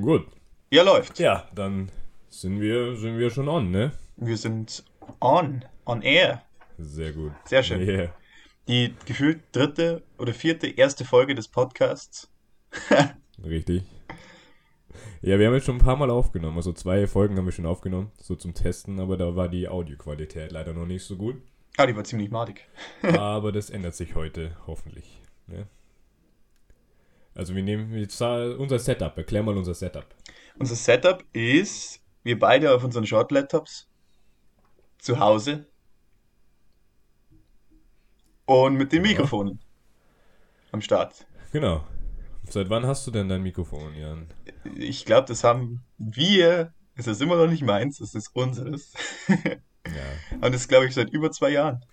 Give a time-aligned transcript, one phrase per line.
[0.00, 0.26] Gut.
[0.70, 1.18] Ja, läuft.
[1.18, 1.90] Ja, dann
[2.28, 3.92] sind wir, sind wir schon on, ne?
[4.16, 4.84] Wir sind
[5.20, 6.42] on, on air.
[6.76, 7.32] Sehr gut.
[7.46, 7.80] Sehr schön.
[7.80, 8.14] Yeah.
[8.68, 12.30] Die gefühlt dritte oder vierte, erste Folge des Podcasts.
[13.44, 13.84] Richtig.
[15.22, 16.58] Ja, wir haben jetzt schon ein paar Mal aufgenommen.
[16.58, 20.52] Also zwei Folgen haben wir schon aufgenommen, so zum Testen, aber da war die Audioqualität
[20.52, 21.36] leider noch nicht so gut.
[21.78, 22.68] Ah, die war ziemlich madig.
[23.02, 25.20] Aber das ändert sich heute hoffentlich.
[25.46, 25.66] Ne?
[27.36, 29.16] Also wir nehmen jetzt unser Setup.
[29.16, 30.06] Erklär mal unser Setup.
[30.58, 33.88] Unser Setup ist, wir beide auf unseren Short-Laptops
[34.98, 35.66] zu Hause
[38.46, 39.10] und mit den Ja.
[39.10, 39.60] Mikrofonen
[40.72, 41.26] am Start.
[41.52, 41.86] Genau.
[42.48, 44.28] Seit wann hast du denn dein Mikrofon, Jan?
[44.74, 48.92] Ich glaube, das haben wir, es ist immer noch nicht meins, es ist unseres.
[49.28, 49.36] Ja.
[50.40, 51.84] Und das glaube ich seit über zwei Jahren.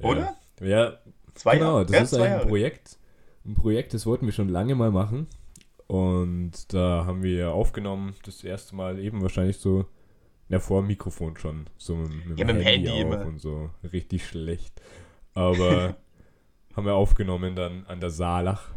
[0.00, 0.36] Oder?
[0.60, 0.98] Ja, ja
[1.34, 1.78] Zwei genau.
[1.78, 1.86] Jahre.
[1.86, 2.46] Das Ja, ist ein Jahre.
[2.46, 2.97] Projekt.
[3.48, 5.26] Ein Projekt, das wollten wir schon lange mal machen.
[5.86, 9.86] Und da haben wir aufgenommen, das erste Mal eben wahrscheinlich so,
[10.48, 11.68] ja, vor dem Mikrofon schon.
[11.78, 13.70] So mit, mit Ja, dem Handy, Handy auch und so.
[13.92, 14.80] Richtig schlecht.
[15.34, 15.96] Aber
[16.76, 18.70] haben wir aufgenommen dann an der Saalach.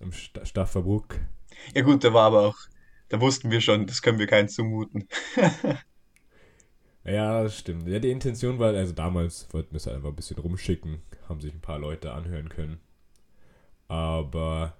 [0.00, 1.18] Im Sta Stafferbruck.
[1.74, 2.58] Ja gut, da war aber auch,
[3.08, 5.08] da wussten wir schon, das können wir keinen zumuten.
[7.04, 7.86] Ja, das stimmt.
[7.88, 11.52] Ja, die Intention war, also damals wollten wir es einfach ein bisschen rumschicken, haben sich
[11.52, 12.78] ein paar Leute anhören können.
[13.88, 14.74] Aber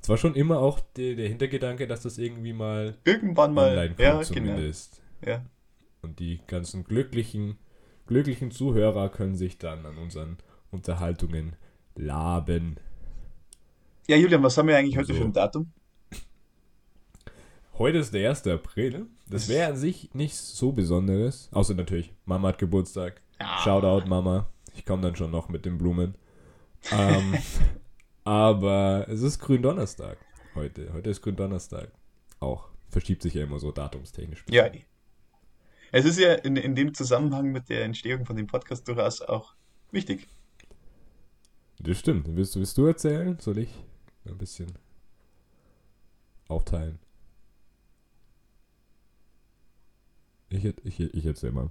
[0.00, 3.88] es war schon immer auch die, der Hintergedanke, dass das irgendwie mal Irgendwann mal, online
[3.88, 4.22] kommt ja, genau.
[4.24, 5.02] zumindest.
[5.24, 5.44] Ja.
[6.02, 7.58] Und die ganzen glücklichen,
[8.06, 10.36] glücklichen Zuhörer können sich dann an unseren
[10.70, 11.56] Unterhaltungen
[11.94, 12.76] laben.
[14.06, 15.14] Ja, Julian, was haben wir eigentlich heute So.
[15.14, 15.72] für ein Datum?
[17.78, 18.46] Heute ist der 1.
[18.48, 19.06] April.
[19.28, 21.48] Das wäre an sich nichts so Besonderes.
[21.52, 23.22] Außer natürlich, Mama hat Geburtstag.
[23.38, 23.58] Ah.
[23.64, 24.48] Shoutout, Mama.
[24.76, 26.14] Ich komme dann schon noch mit den Blumen.
[26.92, 27.34] Ähm,
[28.24, 30.18] aber es ist Gründonnerstag
[30.54, 30.92] heute.
[30.92, 31.90] Heute ist Gründonnerstag.
[32.40, 32.68] Auch.
[32.90, 34.44] Verschiebt sich ja immer so datumstechnisch.
[34.50, 34.70] Ja,
[35.90, 39.54] es ist ja in, in dem Zusammenhang mit der Entstehung von dem Podcast durchaus auch
[39.90, 40.28] wichtig.
[41.80, 42.26] Das stimmt.
[42.36, 43.36] Willst, du- willst du erzählen?
[43.40, 43.70] Soll ich
[44.26, 44.72] ein bisschen
[46.48, 46.98] aufteilen?
[50.50, 51.70] Ich, ich, ich erzähl mal.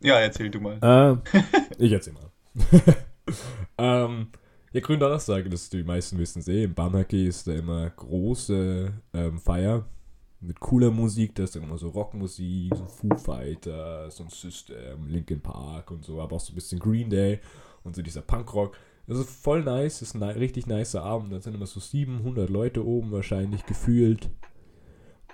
[0.00, 0.78] Ja, erzähl du mal.
[0.82, 1.22] Ähm,
[1.78, 2.30] ich erzähl mal.
[3.78, 4.28] ähm,
[4.74, 6.64] ja, Gründonnerstag, das die meisten wissen es eh.
[6.64, 9.86] Im Barmhacki ist da immer große ähm, Feier
[10.40, 11.36] mit cooler Musik.
[11.36, 16.20] Da ist dann immer so Rockmusik, so Foo Fighters und System, Linkin Park und so,
[16.20, 17.38] aber auch so ein bisschen Green Day
[17.84, 18.76] und so dieser Punkrock.
[19.06, 21.32] Das ist voll nice, das ist ein richtig nicer Abend.
[21.32, 24.28] Da sind immer so 700 Leute oben wahrscheinlich gefühlt.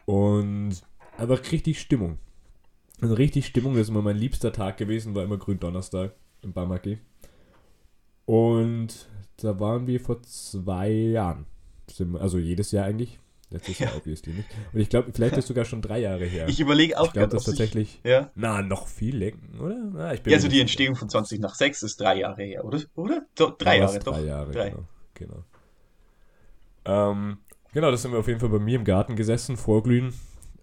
[0.05, 0.83] Und
[1.17, 2.19] einfach richtig Stimmung.
[3.01, 6.13] Also richtig Stimmung, das ist immer mein liebster Tag gewesen, war immer Gründonnerstag
[6.43, 6.99] im Bamaki.
[8.27, 9.09] Und
[9.45, 11.47] da waren wir vor zwei Jahren.
[12.19, 13.19] Also jedes Jahr eigentlich.
[13.53, 13.97] Letztes Jahr Ja.
[13.97, 14.49] obviously nicht.
[14.73, 16.49] Und ich glaube, vielleicht ist sogar schon drei Jahre her.
[16.49, 18.01] Ich überlege auch Ich glaube, das tatsächlich.
[18.05, 18.31] Ja.
[18.37, 19.77] Na, noch viel länger, oder?
[19.93, 20.61] Na, ich bin ja, also die.
[20.61, 22.79] Entstehung von 20 nach 6 ist drei Jahre her, oder?
[22.95, 23.27] Oder?
[23.35, 24.15] Do, drei war's Jahre, doch.
[24.17, 24.69] Drei Jahre, Drei.
[24.71, 24.85] genau.
[25.15, 25.45] genau.
[26.85, 27.39] Ähm,
[27.73, 30.13] genau, das sind wir auf jeden Fall bei mir im Garten gesessen, vorglühen.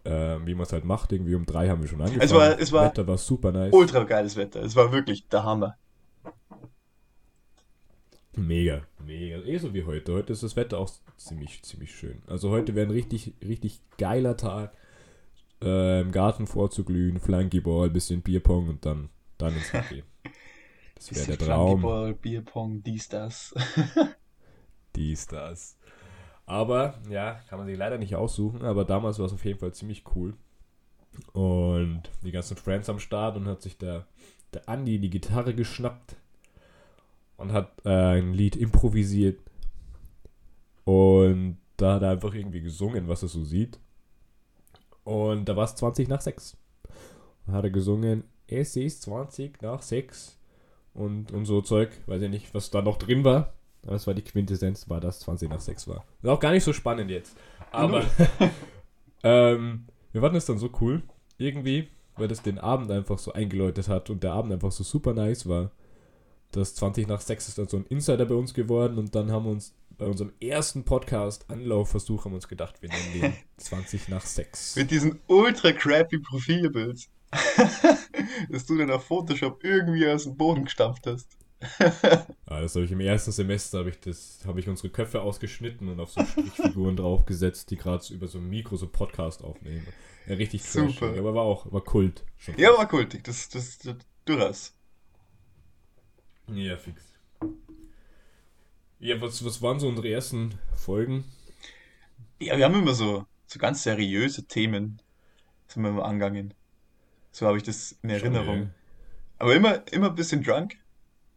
[0.06, 2.22] Ähm, wie man es halt macht, irgendwie um drei haben wir schon angefangen.
[2.24, 3.74] Es war- es war- Wetter war super nice.
[3.74, 4.62] Ultra geiles Wetter.
[4.64, 5.76] Es war wirklich der Hammer.
[8.38, 9.40] Mega, mega.
[9.40, 10.14] Eh so wie heute.
[10.14, 12.22] Heute ist das Wetter auch ziemlich, ziemlich schön.
[12.28, 14.78] Also heute wäre ein richtig, richtig geiler Tag.
[15.60, 19.10] Äh, Im Garten vorzuglühen, Flunkyball, bisschen Bierpong und dann,
[19.40, 20.04] dann ins Hockey.
[20.96, 21.82] Das wäre der Traum.
[21.82, 23.54] Flunkyball, Bierpong, dies, das.
[24.96, 25.78] Dies, das.
[26.48, 29.74] Aber, ja, kann man sich leider nicht aussuchen, aber damals war es auf jeden Fall
[29.74, 30.34] ziemlich cool.
[31.34, 34.08] Und die ganzen Friends am Start und hat sich der,
[34.56, 36.16] der Andi die Gitarre geschnappt
[37.38, 39.40] und hat äh, ein Lied improvisiert.
[40.84, 43.80] Und da hat er einfach irgendwie gesungen, was er so sieht.
[45.04, 46.58] Und da war es 20 nach 6.
[47.46, 50.38] Und hat er gesungen, es ist 20 nach 6.
[50.94, 53.54] Und, und so Zeug, weiß ich nicht, was da noch drin war.
[53.84, 56.04] Aber es war die Quintessenz, war das 20 nach 6 war.
[56.22, 57.38] Ist auch gar nicht so spannend jetzt.
[57.72, 58.04] Aber
[59.24, 61.04] ähm, wir fanden es dann so cool,
[61.38, 65.14] irgendwie, weil das den Abend einfach so eingeläutet hat und der Abend einfach so super
[65.14, 65.72] nice war.
[66.52, 69.46] Das 20 nach 6 ist dann so ein Insider bei uns geworden und dann haben
[69.46, 74.10] wir uns bei unserem ersten Podcast Anlaufversuch haben wir uns gedacht, wir nennen den 20
[74.10, 74.76] nach 6.
[74.76, 77.08] Mit diesem ultra crappy Profilbild.
[78.50, 81.28] das du dann auf Photoshop irgendwie aus dem Boden gestampft hast.
[82.50, 85.90] Ja, das habe ich im ersten Semester, habe ich das, habe ich unsere Köpfe ausgeschnitten
[85.90, 89.44] und auf so Strichfiguren draufgesetzt, die gerade so über so ein Mikro so einen Podcast
[89.44, 89.86] aufnehmen.
[90.28, 91.18] Ja, richtig trashig, Super.
[91.18, 92.24] aber war auch, war Kult.
[92.38, 93.24] Schon Ja, war kultig.
[93.24, 93.96] Das, das, das
[94.26, 94.77] durchaus.
[96.54, 97.14] Ja, fix.
[99.00, 101.26] Ja, was, was waren so unsere ersten Folgen?
[102.40, 105.02] Ja, wir haben immer so, so ganz seriöse Themen,
[105.68, 106.54] sind wir immer angegangen.
[107.32, 108.10] So habe ich das in.
[108.10, 108.72] Erinnerung.
[109.40, 110.76] Aber immer, immer ein bisschen drunk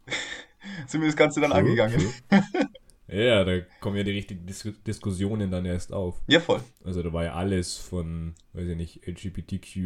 [0.87, 1.99] sind wir das Ganze dann True, angegangen.
[1.99, 2.13] true.
[3.13, 6.23] Ja, da kommen ja die richtigen Dis Diskussionen dann erst auf.
[6.29, 6.63] Ja, voll.
[6.85, 9.77] Also da war ja alles von, weiß ich nicht, LGBTQ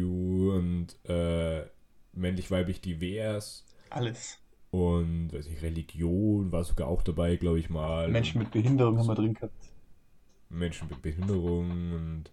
[0.53, 1.65] und äh,
[2.13, 4.37] männlich-weiblich divers Alles.
[4.75, 8.09] Und, weiß ich, Religion war sogar auch dabei, glaube ich mal.
[8.09, 9.53] Menschen mit Behinderung haben wir drin gehabt.
[10.49, 12.23] Menschen mit Behinderung und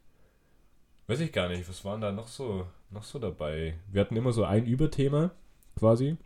[1.07, 3.79] weiß ich gar nicht, was waren da noch so, noch so dabei?
[3.91, 5.33] Wir hatten immer so ein Überthema
[5.79, 6.17] quasi.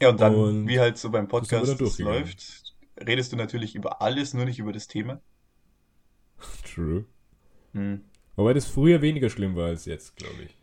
[0.00, 4.02] Ja, und dann, Und wie halt so beim Podcast das läuft, redest du natürlich über
[4.02, 5.20] alles, nur nicht über das Thema.
[6.74, 7.04] True.
[7.72, 8.04] Hm.
[8.36, 10.56] Wobei das früher weniger schlimm war als jetzt, glaube ich.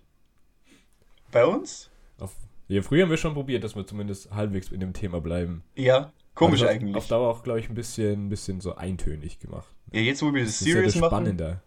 [1.31, 1.90] Bei uns?
[2.19, 2.36] Auf,
[2.72, 5.64] ja, früher haben wir schon probiert, dass wir zumindest halbwegs in dem Thema bleiben.
[5.76, 6.96] Ja, komisch hat eigentlich.
[6.96, 9.68] Auf Dauer auch, glaube ich, ein bisschen, ein bisschen so eintönig gemacht.
[9.92, 11.64] Ja, jetzt wo wir das Das ist ja serious das machen, Spannender.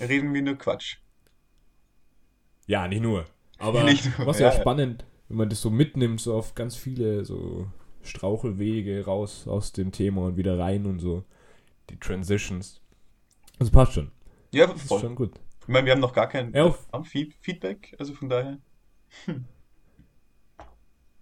[0.00, 0.96] reden wir nur Quatsch.
[2.66, 3.24] Ja, nicht nur.
[3.58, 6.76] Aber Nicht nur, was ja, ja, spannend, wenn man das so mitnimmt, so auf ganz
[6.76, 7.66] viele so
[8.02, 11.24] Strauchelwege raus aus dem Thema und wieder rein und so.
[11.90, 12.80] Die Transitions.
[13.58, 14.10] Das passt schon.
[14.52, 15.32] Ja, Das ist schon gut.
[15.62, 16.74] Ich meine, wir haben noch gar kein Ja,
[17.40, 18.58] Feedback, also von daher.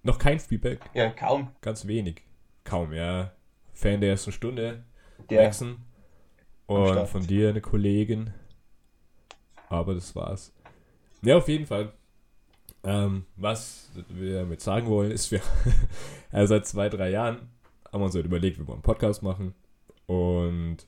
[0.03, 0.81] Noch kein Feedback.
[0.95, 1.49] Ja, kaum.
[1.61, 2.23] Ganz wenig.
[2.65, 3.33] Kaum, ja.
[3.73, 4.85] Fan der ersten Stunde.
[5.31, 5.79] Der, Maxen.
[6.67, 8.33] Und von dir eine Kollegin.
[9.69, 10.53] Aber das war's.
[11.23, 11.93] Ja, auf jeden Fall.
[12.85, 15.41] Ähm, was wir damit sagen wollen, ist, wir
[16.33, 17.49] also seit zwei, drei Jahren
[17.93, 19.55] haben wir uns halt überlegt, wir wollen einen Podcast machen.
[20.07, 20.79] Und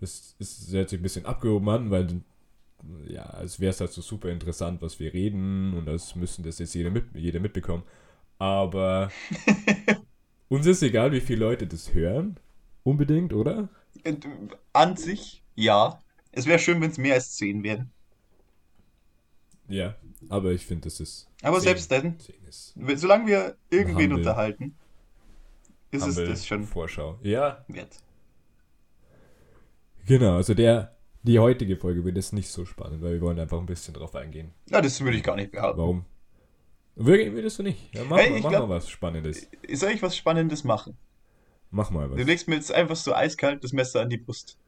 [0.00, 2.22] das ist sich ein bisschen abgehoben an, weil
[3.06, 6.58] ja, als wäre es halt so super interessant, was wir reden und das müssen das
[6.58, 7.84] jetzt jeder, mit, jeder mitbekommen.
[8.42, 9.12] Aber
[10.48, 12.40] uns ist egal, wie viele Leute das hören.
[12.82, 13.68] Unbedingt, oder?
[14.02, 14.16] Äh,
[14.72, 16.00] an sich, ja.
[16.32, 17.92] Es wäre schön, wenn es mehr als 10 wären.
[19.68, 19.94] Ja,
[20.28, 21.28] aber ich finde, das ist.
[21.40, 21.68] Aber zehn.
[21.68, 22.16] selbst dann,
[22.48, 24.18] ist solange wir irgendwen Humble.
[24.18, 24.74] unterhalten,
[25.92, 27.20] ist es Humble das schon Vorschau.
[27.22, 27.96] Ja, wert.
[30.04, 30.34] genau.
[30.34, 33.66] Also der, die heutige Folge wird jetzt nicht so spannend, weil wir wollen einfach ein
[33.66, 34.50] bisschen drauf eingehen.
[34.68, 35.78] Ja, das würde ich gar nicht behaupten.
[35.78, 36.04] Warum?
[36.96, 37.94] Wir- Würdest du nicht?
[37.94, 39.48] Ja, mach, Hey, mal, mach glaub- mal was Spannendes.
[39.72, 40.96] Soll ich was Spannendes machen?
[41.70, 42.18] Mach mal was.
[42.18, 44.58] Du legst mir jetzt einfach so eiskalt das Messer an die Brust.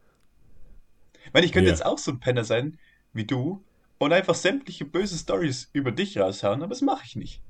[1.32, 1.74] Weil ich könnte Ja.
[1.74, 2.78] jetzt auch so ein Penner sein
[3.12, 3.62] wie du
[3.98, 7.42] und einfach sämtliche böse Stories über dich raushauen, aber das mache ich nicht.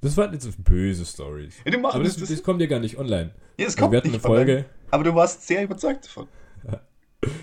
[0.00, 1.56] Das waren jetzt böse Stories.
[1.64, 3.34] Ja, du machst Aber das, das, das kommt ja gar nicht online.
[3.58, 4.64] ja, das kommt wir hatten nicht eine Folge.
[4.92, 6.28] Aber du warst sehr überzeugt davon.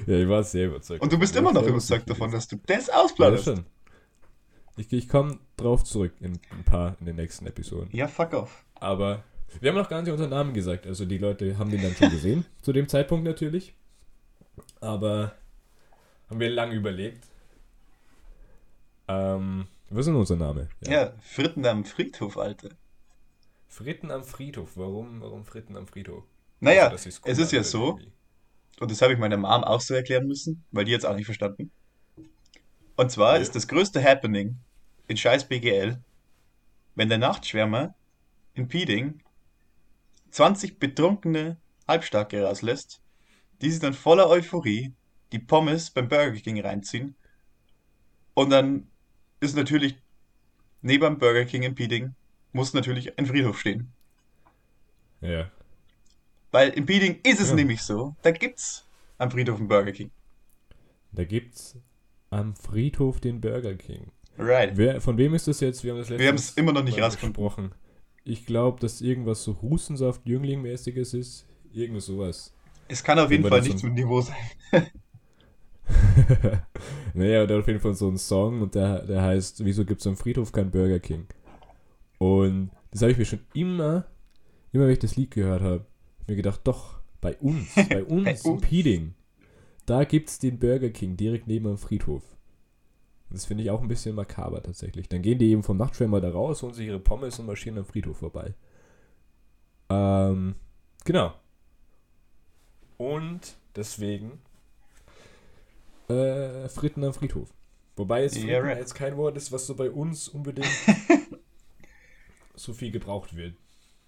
[0.07, 1.01] Ja, ich war sehr überzeugt.
[1.03, 3.43] Und du bist immer noch überzeugt davon, dass du das Ja, ausplauderst.
[3.43, 3.65] schon.
[4.77, 7.89] Ich, ich komme drauf zurück in ein paar in den nächsten Episoden.
[7.91, 8.65] Ja, fuck off.
[8.75, 9.23] Aber
[9.61, 10.85] wir haben noch gar nicht unseren Namen gesagt.
[10.85, 13.73] Also die Leute haben den dann schon gesehen, zu dem Zeitpunkt natürlich.
[14.81, 15.33] Aber
[16.29, 17.25] haben wir lange überlegt.
[19.07, 20.67] Ähm, was ist denn unser Name?
[20.81, 22.69] Ja, Fritten am Friedhof, Alter.
[23.67, 24.71] Fritten am Friedhof.
[24.75, 26.23] Warum, warum Fritten am Friedhof?
[26.59, 28.11] Naja, Also, es ist ja anhört so, irgendwie.
[28.79, 31.25] und das habe ich meiner Mom auch so erklären müssen, weil die jetzt auch nicht
[31.25, 31.71] verstanden.
[32.95, 33.41] Und zwar Ja.
[33.41, 34.57] ist das größte Happening
[35.07, 36.01] in scheiß BGL,
[36.95, 37.93] wenn der Nachtschwärmer
[38.53, 39.21] in Pieding
[40.31, 41.57] 20 betrunkene
[41.87, 43.01] Halbstarke rauslässt,
[43.61, 44.93] die sich dann voller Euphorie
[45.31, 47.15] die Pommes beim Burger King reinziehen.
[48.33, 48.87] Und dann
[49.39, 49.95] ist natürlich
[50.81, 52.15] neben dem Burger King in Pieding
[52.53, 53.91] muss natürlich ein Friedhof stehen.
[55.19, 55.51] Ja.
[56.51, 57.55] Weil in Pieding ist es Ja.
[57.55, 58.85] nämlich so, da gibt's
[59.17, 60.11] am Friedhof einen Burger King.
[61.11, 61.75] Da gibt's
[62.29, 64.11] am Friedhof den Burger King.
[64.37, 64.71] Right.
[64.75, 65.83] Wer, von wem ist das jetzt?
[65.83, 67.71] Wir haben das Wir haben's immer noch nicht besprochen.
[68.23, 71.47] Ich glaube, dass irgendwas so Hustensaft Jüngling-mäßiges ist.
[71.71, 72.53] Irgend sowas.
[72.87, 74.35] Es kann auf jeden Fall nichts mit Niveau sein.
[77.13, 80.07] naja, und auf jeden Fall so ein Song und der, der heißt, wieso gibt es
[80.07, 81.27] am Friedhof kein Burger King?
[82.17, 84.05] Und das habe ich mir schon immer,
[84.71, 85.85] immer wenn ich das Lied gehört habe,
[86.27, 89.13] mir gedacht, doch, bei uns, bei uns in uns.
[89.85, 92.23] Da gibt es den Burger King direkt neben dem Friedhof.
[93.29, 95.09] Das finde ich auch ein bisschen makaber tatsächlich.
[95.09, 97.85] Dann gehen die eben vom Nachtschwimmer da raus, holen sich ihre Pommes und marschieren am
[97.85, 98.53] Friedhof vorbei.
[99.89, 100.55] Ähm,
[101.03, 101.33] genau.
[102.97, 104.39] Und deswegen
[106.09, 107.53] äh, Fritten am Friedhof.
[107.95, 108.77] Wobei jetzt Ja, Fritten right.
[108.79, 110.69] jetzt kein Wort ist, was so bei uns unbedingt
[112.55, 113.55] so viel gebraucht wird.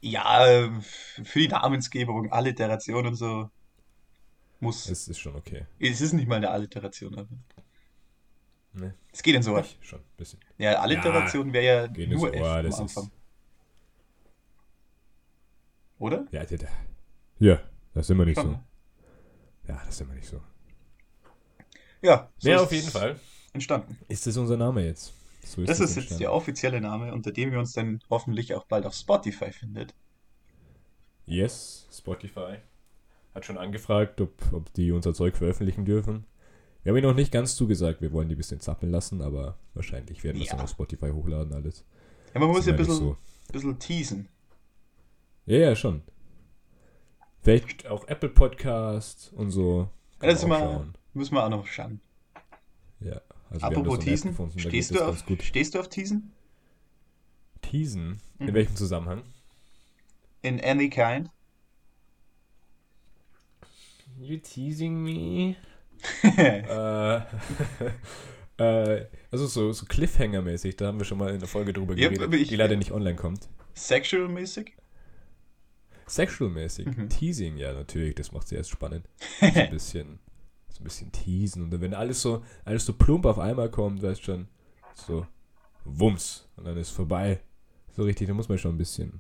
[0.01, 3.49] Ja, äh, für die Namensgebung, Alliteration und so
[4.61, 4.89] muss.
[4.89, 5.65] Es ist schon okay.
[5.79, 7.27] Es ist nicht mal eine Alliteration, aber.
[8.73, 8.93] Ne?
[9.11, 9.57] Es geht in so.
[9.57, 10.39] Ich schon, bisschen.
[10.57, 13.03] Ja, Alliteration wäre ja Geht ins nur F Ohr, am das Anfang.
[13.05, 13.11] ist.
[15.99, 16.27] Oder?
[16.31, 16.67] Ja, ja, ja.
[17.39, 17.59] ja,
[17.93, 18.59] das ist immer nicht Schon, so.
[19.67, 20.41] Ja, das ist immer nicht so.
[22.01, 23.19] Ja, so ja, ist auf jeden Fall.
[23.53, 23.97] Entstanden.
[24.07, 25.13] Ist das unser Name jetzt?
[25.43, 26.19] So Das es ist jetzt entstanden.
[26.19, 29.95] der offizielle Name, unter dem ihr uns dann hoffentlich auch bald auf Spotify findet.
[31.25, 32.57] Yes, Spotify.
[33.37, 36.25] Hat schon angefragt, ob, ob die unser Zeug veröffentlichen dürfen.
[36.81, 39.59] Wir haben ihnen noch nicht ganz zugesagt, wir wollen die ein bisschen zappeln lassen, aber
[39.75, 40.55] wahrscheinlich werden wir es Ja.
[40.55, 41.85] dann auf Spotify hochladen alles.
[42.33, 43.15] Ja, man muss ja ein wir nicht bisschen,
[43.51, 44.27] bisschen teasen.
[45.45, 46.01] Ja, ja, schon.
[47.43, 49.87] Vielleicht auch Apple Podcast und so.
[50.19, 52.01] Ja, das mal, müssen wir auch noch schauen.
[53.01, 56.31] Ja, also Apropos so teasen, gefunden, stehst, du das auf, stehst du auf teasen?
[57.61, 58.19] Teasen?
[58.39, 58.53] In Mhm.
[58.55, 59.21] welchem Zusammenhang?
[60.41, 61.29] In any kind?
[64.19, 65.55] You teasing me?
[66.23, 67.19] äh,
[68.57, 72.09] äh, also so, so Cliffhanger-mäßig, da haben wir schon mal in der Folge drüber Ja,
[72.09, 73.47] geredet, ich- die leider nicht online kommt.
[73.75, 74.73] Sexual-mäßig?
[76.07, 76.85] Sexual-mäßig.
[76.87, 77.09] Mhm.
[77.09, 79.07] Teasing, ja, natürlich, das macht sie erst spannend.
[79.39, 80.19] So ein bisschen,
[80.69, 81.63] so ein bisschen teasen.
[81.63, 84.47] Und dann, wenn alles so, alles so plump auf einmal kommt, weißt schon,
[84.95, 85.27] so
[85.83, 86.47] Wumms.
[86.55, 87.41] Und dann ist vorbei.
[87.95, 89.19] So richtig, da muss man schon ein bisschen.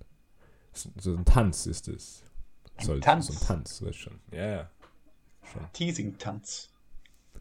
[0.73, 2.23] So ein Tanz ist es.
[2.77, 3.27] Ein Soll- Tanz?
[3.27, 4.19] So ein Tanz, weißt schon.
[4.31, 4.71] Ja, ja.
[5.51, 5.67] Schon.
[5.73, 6.69] Teasing-Tanz.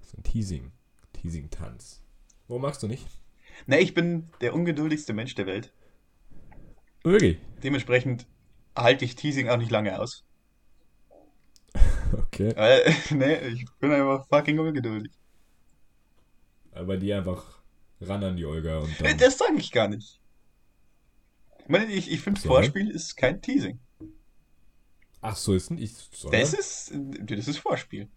[0.02, 0.72] So ein Teasing.
[1.14, 2.02] Teasing-Tanz.
[2.48, 3.06] Wo magst du nicht?
[3.66, 5.72] Ne, ich bin der ungeduldigste Mensch der Welt.
[7.02, 7.38] Wirklich?
[7.62, 8.26] Dementsprechend
[8.76, 10.24] halte ich Teasing auch nicht lange aus.
[12.12, 12.54] Okay.
[12.54, 15.10] Weil, ne, ich bin einfach fucking ungeduldig.
[16.70, 17.58] Aber die einfach
[18.00, 19.18] ran an die Olga und dann.
[19.18, 20.20] Das sage ich gar nicht.
[21.58, 22.40] Ich meine, ich, ich finde.
[22.40, 23.80] Vorspiel ist kein Teasing.
[25.20, 25.96] Ach so, ist nicht.
[26.14, 28.08] So, Das ist, das ist Vorspiel.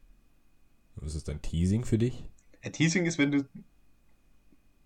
[0.95, 2.25] Was ist ein Teasing für dich?
[2.61, 3.45] Ein Teasing ist, wenn du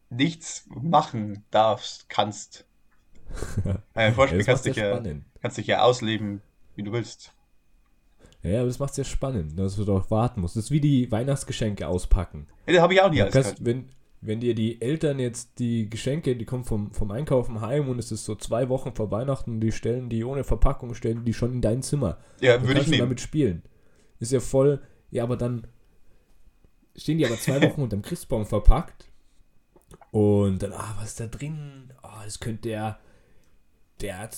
[0.09, 2.65] nichts machen darfst, kannst.
[3.95, 5.01] Ein Vorspiel kannst dich, ja
[5.41, 6.41] kannst dich ja ausleben,
[6.75, 7.33] wie du willst.
[8.43, 10.55] Ja, aber das macht es ja spannend, dass du doch warten musst.
[10.55, 12.47] Das ist wie die Weihnachtsgeschenke auspacken.
[12.67, 13.89] Ja, das habe ich auch nie alles kannst, wenn,
[14.25, 18.11] wenn dir die Eltern jetzt die Geschenke, die kommen vom, vom Einkaufen heim und es
[18.11, 21.61] ist so zwei Wochen vor Weihnachten, die stellen die ohne Verpackung, stellen die schon in
[21.61, 22.17] dein Zimmer.
[22.39, 22.99] Ja, würde ich nehmen.
[23.01, 23.63] damit spielen.
[24.19, 25.67] Ist ja voll, ja, aber dann
[26.95, 29.09] stehen die aber zwei Wochen unterm Christbaum verpackt
[30.11, 31.91] und dann, ah, was ist da drin?
[32.01, 32.99] Ah, das könnte der,
[33.99, 34.29] der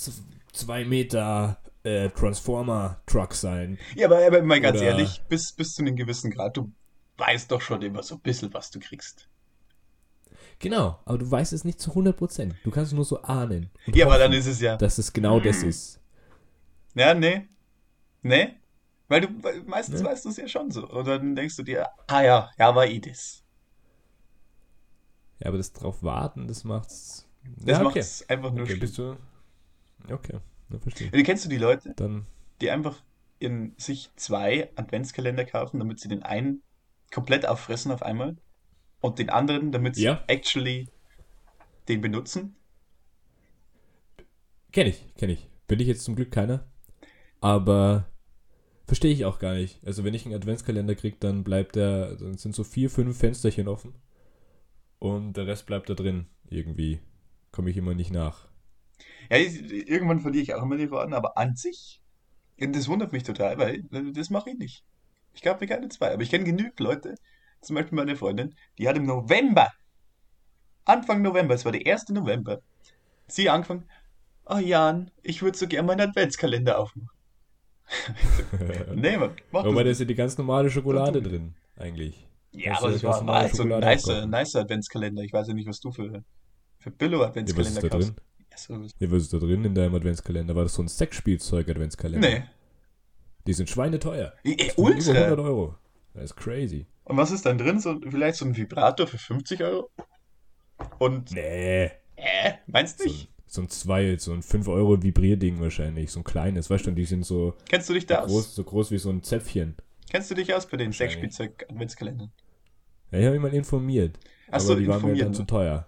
[0.54, 3.78] zwei Meter äh, Transformer-Truck sein.
[3.96, 6.72] Ja, aber, aber mal ganz Oder- ehrlich, bis, bis zu einem gewissen Grad, du
[7.18, 9.30] weißt doch schon immer so ein bisschen, was du kriegst.
[10.60, 12.54] Genau, aber du weißt es nicht zu 100%.
[12.64, 13.70] Du kannst es nur so ahnen.
[13.88, 14.78] und Ja, aber dann ist es ja.
[14.78, 15.70] dass es genau das Hm.
[15.70, 16.00] ist.
[16.96, 17.48] Ja, nee.
[18.22, 18.56] Nee.
[19.08, 20.08] Weil du weil meistens Nee.
[20.08, 20.88] weißt du es ja schon so.
[20.88, 23.44] Und dann denkst du dir, ah ja, ja, war eh das.
[25.40, 27.28] Ja, aber das drauf warten, das macht's.
[27.58, 28.00] Das ja, macht okay.
[28.00, 28.80] es einfach nur okay, schlimm.
[28.80, 29.18] bist du.
[30.10, 31.12] Okay, dann verstehe.
[31.14, 32.26] Ja, Kennst du die Leute, Dann.
[32.62, 33.04] die einfach
[33.40, 36.64] in sich zwei Adventskalender kaufen, damit sie den einen
[37.14, 38.38] komplett auffressen auf einmal
[39.06, 40.24] und den anderen, damit sie Ja.
[40.28, 40.88] actually
[41.88, 42.56] den benutzen?
[44.72, 45.48] Kenn ich, kenn ich.
[45.68, 46.66] Bin ich jetzt zum Glück keiner.
[47.40, 48.08] Aber
[48.86, 49.80] verstehe ich auch gar nicht.
[49.86, 53.68] Also wenn ich einen Adventskalender krieg, dann bleibt der, dann sind so vier, fünf Fensterchen
[53.68, 53.94] offen.
[55.00, 56.28] Und der Rest bleibt da drin.
[56.50, 57.00] Irgendwie.
[57.52, 58.48] Komme ich immer nicht nach.
[59.30, 62.02] Ja, irgendwann verliere ich auch immer die Worte, aber an sich,
[62.58, 64.84] das wundert mich total, weil äh, das mache ich nicht.
[65.34, 67.16] Ich kaufe mir keine zwei, aber ich kenne genügend Leute,
[67.66, 69.72] zum Beispiel meine Freundin, die hat im November,
[70.86, 72.10] Anfang November, es war der 1.
[72.10, 72.62] November,
[73.28, 73.90] sie angefangen,
[74.46, 77.10] oh Jan, ich würde so gerne meinen Adventskalender aufmachen.
[78.96, 82.28] Nee, Mann, mach das Aber da ist ja die ganz normale Schokolade drin, eigentlich.
[82.52, 85.24] Ja, Kannst aber das war, halt so ein Schokolade nicer, nicer Adventskalender.
[85.24, 86.24] Ich weiß ja nicht, was du für,
[86.80, 88.10] für Ja, was ist Billo-Adventskalender da kaufst.
[88.10, 88.16] drin?
[88.50, 90.56] Ja, so, Ja, was ist da drin in deinem Adventskalender?
[90.56, 92.28] War das so ein Sexspielzeug-Adventskalender?
[92.30, 92.44] nee.
[93.46, 94.34] Die sind schweineteuer.
[94.44, 95.42] Ey, Über 100 Ultra.
[95.44, 95.76] Euro.
[96.14, 96.88] Das ist crazy.
[97.06, 97.80] Und was ist dann drin?
[97.80, 99.90] So, vielleicht so ein Vibrator für 50 Euro?
[101.00, 101.92] Und, Nee.
[102.16, 103.32] äh, meinst du So, nicht?
[103.46, 106.12] so ein 2, so ein 5 Euro Vibrierding wahrscheinlich.
[106.12, 106.70] So ein kleines.
[106.70, 108.28] Weißt du, und die sind so Kennst du dich da aus?
[108.32, 109.76] groß, so groß wie so ein Zäpfchen.
[110.10, 110.92] Kennst du dich aus bei den.
[110.92, 112.32] Sexspielzeug-Adventskalendern?
[113.12, 114.20] Ja, ich habe mich mal informiert.
[114.48, 115.38] Ach aber so, die waren mir dann ne?
[115.38, 115.88] zu teuer.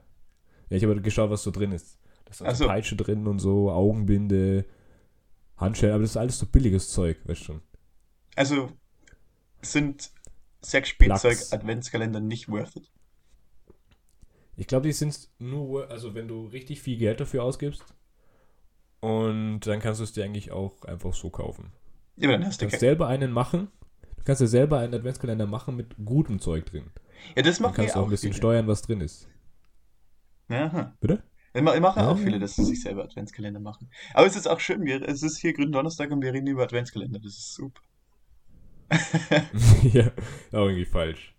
[0.69, 1.97] Ja, ich habe geschaut, was so drin ist.
[2.25, 2.67] Da ist Ach dann so so.
[2.67, 4.65] Peitsche drin und so, Augenbinde,
[5.57, 7.62] Handschellen, aber das ist alles so billiges Zeug, weißt du schon.
[8.36, 8.69] Also,
[9.62, 10.12] sind
[10.97, 11.21] Platz.
[11.21, 12.91] Sexspielzeug-Adventskalender nicht worth it?
[14.55, 17.83] Ich glaube, die sind nur, also wenn du richtig viel Geld dafür ausgibst
[19.00, 21.71] und dann kannst du es dir eigentlich auch einfach so kaufen.
[22.15, 23.67] Ja, dann hast Du kannst selber einen machen.
[24.17, 26.89] Du kannst dir selber einen Adventskalender machen mit gutem Zeug drin.
[27.36, 28.38] Ja, das Dann machen kannst ja du auch auch ein bisschen viele.
[28.41, 29.27] steuern, was drin ist.
[30.50, 30.95] Aha.
[31.00, 31.24] Bitte?
[31.53, 32.15] Ich ma- ich mache auch Ah.
[32.15, 33.89] viele, dass sie sich selber Adventskalender machen.
[34.13, 37.19] Aber es ist auch schön, wir, es ist hier Gründonnerstag und wir reden über Adventskalender.
[37.19, 37.81] Das ist super.
[39.84, 40.08] ja,
[40.51, 41.34] auch irgendwie falsch.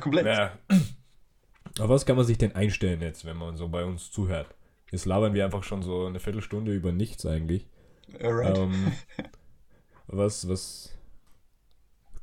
[0.00, 0.26] Komplett.
[0.26, 0.58] Ja.
[1.78, 4.54] Auf was kann man sich denn einstellen jetzt, wenn man so bei uns zuhört?
[4.90, 7.68] Jetzt labern wir einfach schon so eine Viertelstunde über nichts eigentlich.
[8.20, 8.56] Alright.
[8.56, 8.92] Ähm,
[10.06, 10.96] was, was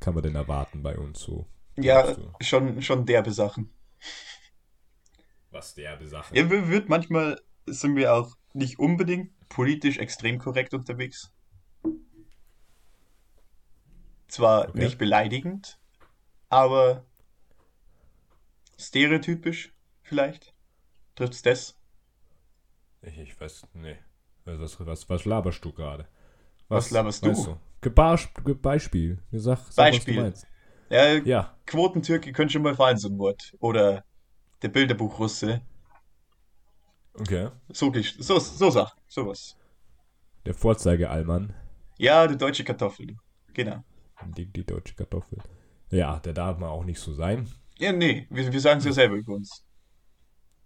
[0.00, 1.46] kann man denn erwarten bei uns so?
[1.76, 3.70] ja, schon, schon derbe Sachen.
[5.50, 6.36] Was derbe Sache.
[6.36, 11.32] Ja, wir- wird manchmal sind wir auch nicht unbedingt politisch extrem korrekt unterwegs.
[14.34, 14.78] Zwar Okay.
[14.80, 15.78] nicht beleidigend,
[16.48, 17.04] aber
[18.76, 19.72] stereotypisch
[20.02, 20.52] vielleicht.
[21.14, 21.78] Trifft's das?
[23.02, 23.96] Ich, ich weiß, nee.
[24.44, 26.08] Was, was, was laberst du gerade?
[26.68, 27.28] Was laberst du?
[27.28, 27.46] weißt
[27.94, 29.22] Bar- gib Beispiel.
[29.30, 30.16] Sag, sag Beispiel.
[30.16, 30.48] Was du.
[30.90, 33.54] Ja, Ja, Quotentürke könnte schon mal fallen, so ein Wort.
[33.60, 34.04] Oder
[34.62, 35.60] der Bilderbuchrusse.
[37.14, 37.50] okay.
[37.68, 39.56] So, so, so Sachen, sowas.
[40.44, 41.54] Der Vorzeige-Allmann.
[41.98, 43.16] Ja, die deutsche Kartoffel.
[43.52, 43.84] Genau.
[44.36, 45.38] Die, die deutsche Kartoffel.
[45.90, 47.48] Ja, der darf mal auch nicht so sein.
[47.78, 49.64] Ja, nee, wir, wir sagen es ja selber über uns.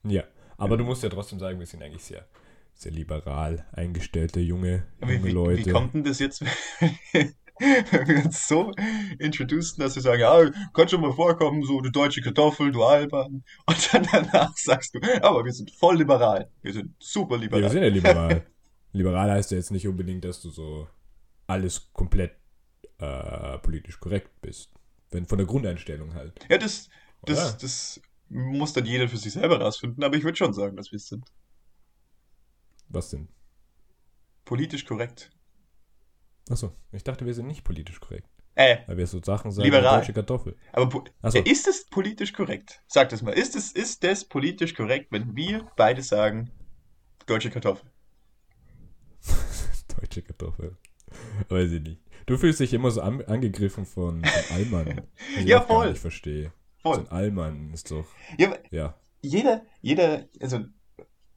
[0.05, 0.25] Ja,
[0.57, 2.27] aber du musst ja trotzdem sagen, wir sind eigentlich sehr,
[2.75, 5.67] sehr liberal eingestellte junge, junge wie, Leute.
[5.67, 6.41] wie kommt denn das jetzt,
[6.81, 8.73] wenn wir uns so
[9.19, 13.43] introducen, dass wir sagen, ja, kann schon mal vorkommen, so du deutsche Kartoffel, du Alban.
[13.67, 16.51] Und dann danach sagst du, aber wir sind voll liberal.
[16.63, 17.71] Wir sind super Ja, wir liberal.
[17.71, 18.47] sind ja liberal.
[18.93, 20.87] liberal heißt ja jetzt nicht unbedingt, dass du so
[21.47, 22.38] alles komplett
[22.99, 24.73] äh, politisch korrekt bist.
[25.11, 26.39] Wenn von der Grundeinstellung halt.
[26.51, 26.89] Ja, das,
[27.23, 27.35] Oder?
[27.35, 30.93] das, das muss dann jeder für sich selber rausfinden, aber ich würde schon sagen, dass
[30.93, 31.25] wir es sind.
[32.89, 33.29] Was denn?
[34.45, 35.31] Politisch korrekt.
[36.51, 38.29] Achso, ich dachte, wir sind nicht politisch korrekt.
[38.55, 40.01] Äh, Weil wir so Sachen sagen Liberal.
[40.01, 40.57] deutsche Kartoffel.
[40.73, 42.83] aber Achso, ist es politisch korrekt?
[42.89, 43.33] Sag das mal.
[43.33, 46.51] Ist es, ist das politisch korrekt, wenn wir beide sagen,
[47.27, 47.89] deutsche Kartoffel?
[50.01, 50.77] deutsche Kartoffel.
[51.49, 52.08] Weiß ich nicht.
[52.29, 55.03] Du fühlst dich immer so an, angegriffen von, von Allmann.
[55.37, 55.91] Ich Ja, voll.
[55.91, 56.53] nicht verstehe.
[56.83, 56.95] Voll.
[56.97, 58.07] So ein Allmann ist doch.
[58.39, 58.95] Ja, Ja.
[59.23, 60.61] jeder, jeder, also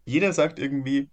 [0.06, 1.10] jeder sagt irgendwie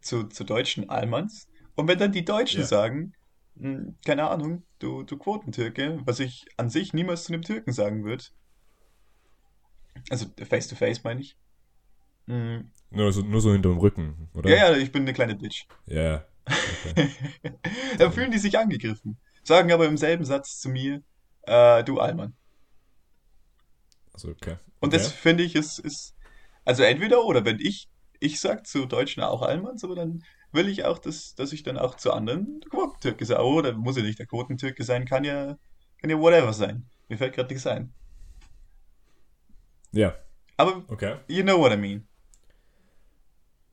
[0.00, 1.46] zu, zu deutschen Almans.
[1.76, 2.66] Und wenn dann die Deutschen Ja.
[2.66, 3.12] sagen,
[3.58, 8.04] hm, keine Ahnung, du, du Quotentürke, was ich an sich niemals zu einem Türken sagen
[8.04, 8.24] würde.
[10.10, 11.36] Also face to face meine ich.
[12.26, 14.50] Hm, Nur so, nur so hinterm Rücken, oder?
[14.50, 15.66] Ja, ja, ich bin eine kleine Bitch.
[15.86, 16.24] Ja.
[16.86, 17.10] Okay.
[17.98, 19.18] da fühlen die sich angegriffen.
[19.42, 21.02] Sagen aber im selben Satz zu mir,
[21.42, 22.34] äh, du Alman.
[24.12, 24.56] Also, okay.
[24.80, 24.98] Und okay.
[24.98, 26.14] das finde ich ist, ist,
[26.64, 30.84] also entweder oder, wenn ich, ich sag zu Deutschen auch Almans, aber dann will ich
[30.84, 33.44] auch, dass, dass ich dann auch zu anderen Quotentürke sage.
[33.44, 35.58] Oder muss ja nicht der Quotentürke sein, kann ja,
[35.98, 36.86] kann ja whatever sein.
[37.08, 37.92] Mir fällt gerade nichts ein.
[39.92, 40.14] Ja,
[40.56, 41.16] Aber okay.
[41.26, 42.06] you know what I mean.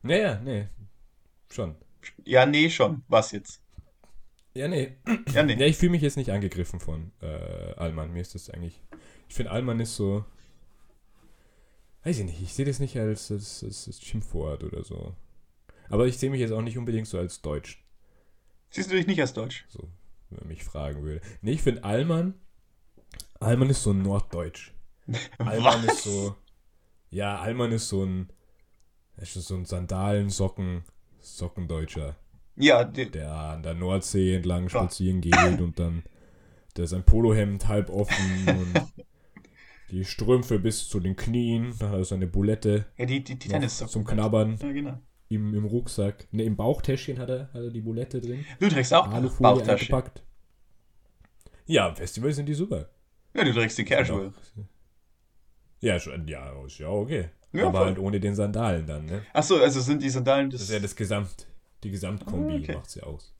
[0.01, 0.67] Naja, nee.
[1.51, 1.75] Schon.
[2.25, 3.03] Ja, nee, schon.
[3.07, 3.61] Was jetzt?
[4.53, 4.97] Ja, nee.
[5.31, 5.55] Ja, nee.
[5.55, 8.11] Ja, ich fühle mich jetzt nicht angegriffen von äh, Allmann.
[8.11, 8.81] Mir ist das eigentlich.
[9.29, 10.25] Ich finde, Allmann ist so.
[12.03, 12.41] Weiß ich nicht.
[12.41, 15.15] Ich sehe das nicht als, als, als, als Schimpfwort oder so.
[15.89, 17.83] Aber ich sehe mich jetzt auch nicht unbedingt so als Deutsch,
[18.69, 19.65] Siehst du dich nicht als Deutsch?
[19.69, 19.89] so,
[20.29, 21.21] wenn man mich fragen würde.
[21.41, 22.33] Nee, ich finde Allmann.
[23.39, 24.73] Allmann ist so Norddeutsch.
[25.37, 26.35] Allmann ist so.
[27.09, 28.29] Ja, Allmann ist so ein.
[29.17, 30.83] ist so ein Sandalen, Socken,
[31.19, 32.15] Sockendeutscher.
[32.56, 36.03] Ja, die, der an der Nordsee entlang spazieren geht und dann
[36.75, 38.82] der sein Polohemd halb offen und
[39.91, 43.67] die Strümpfe bis zu den Knien, dann hat er seine Bulette ja, die, die, die
[43.67, 44.99] zum Knabbern Ja, genau.
[45.30, 46.27] im, im Rucksack.
[46.32, 48.45] Ne, im Bauchtäschchen hat er, hat er die Bulette drin.
[48.60, 49.93] Du trägst auch Alufolie Bauchtasche.
[49.93, 50.23] eingepackt.
[51.65, 52.89] Ja, am Festival sind die super.
[53.34, 54.34] Ja, du trägst die Casual.
[55.80, 57.30] Ja, schon, ja, ist ja okay.
[57.57, 57.87] Ja, Aber voll.
[57.87, 59.21] halt ohne den Sandalen dann, ne?
[59.33, 60.69] Achso, also sind die Sandalen Das das.
[60.69, 61.47] ist ja das Gesamt,
[61.83, 62.75] die Gesamtkombi Ah, okay.
[62.75, 63.33] macht's ja aus.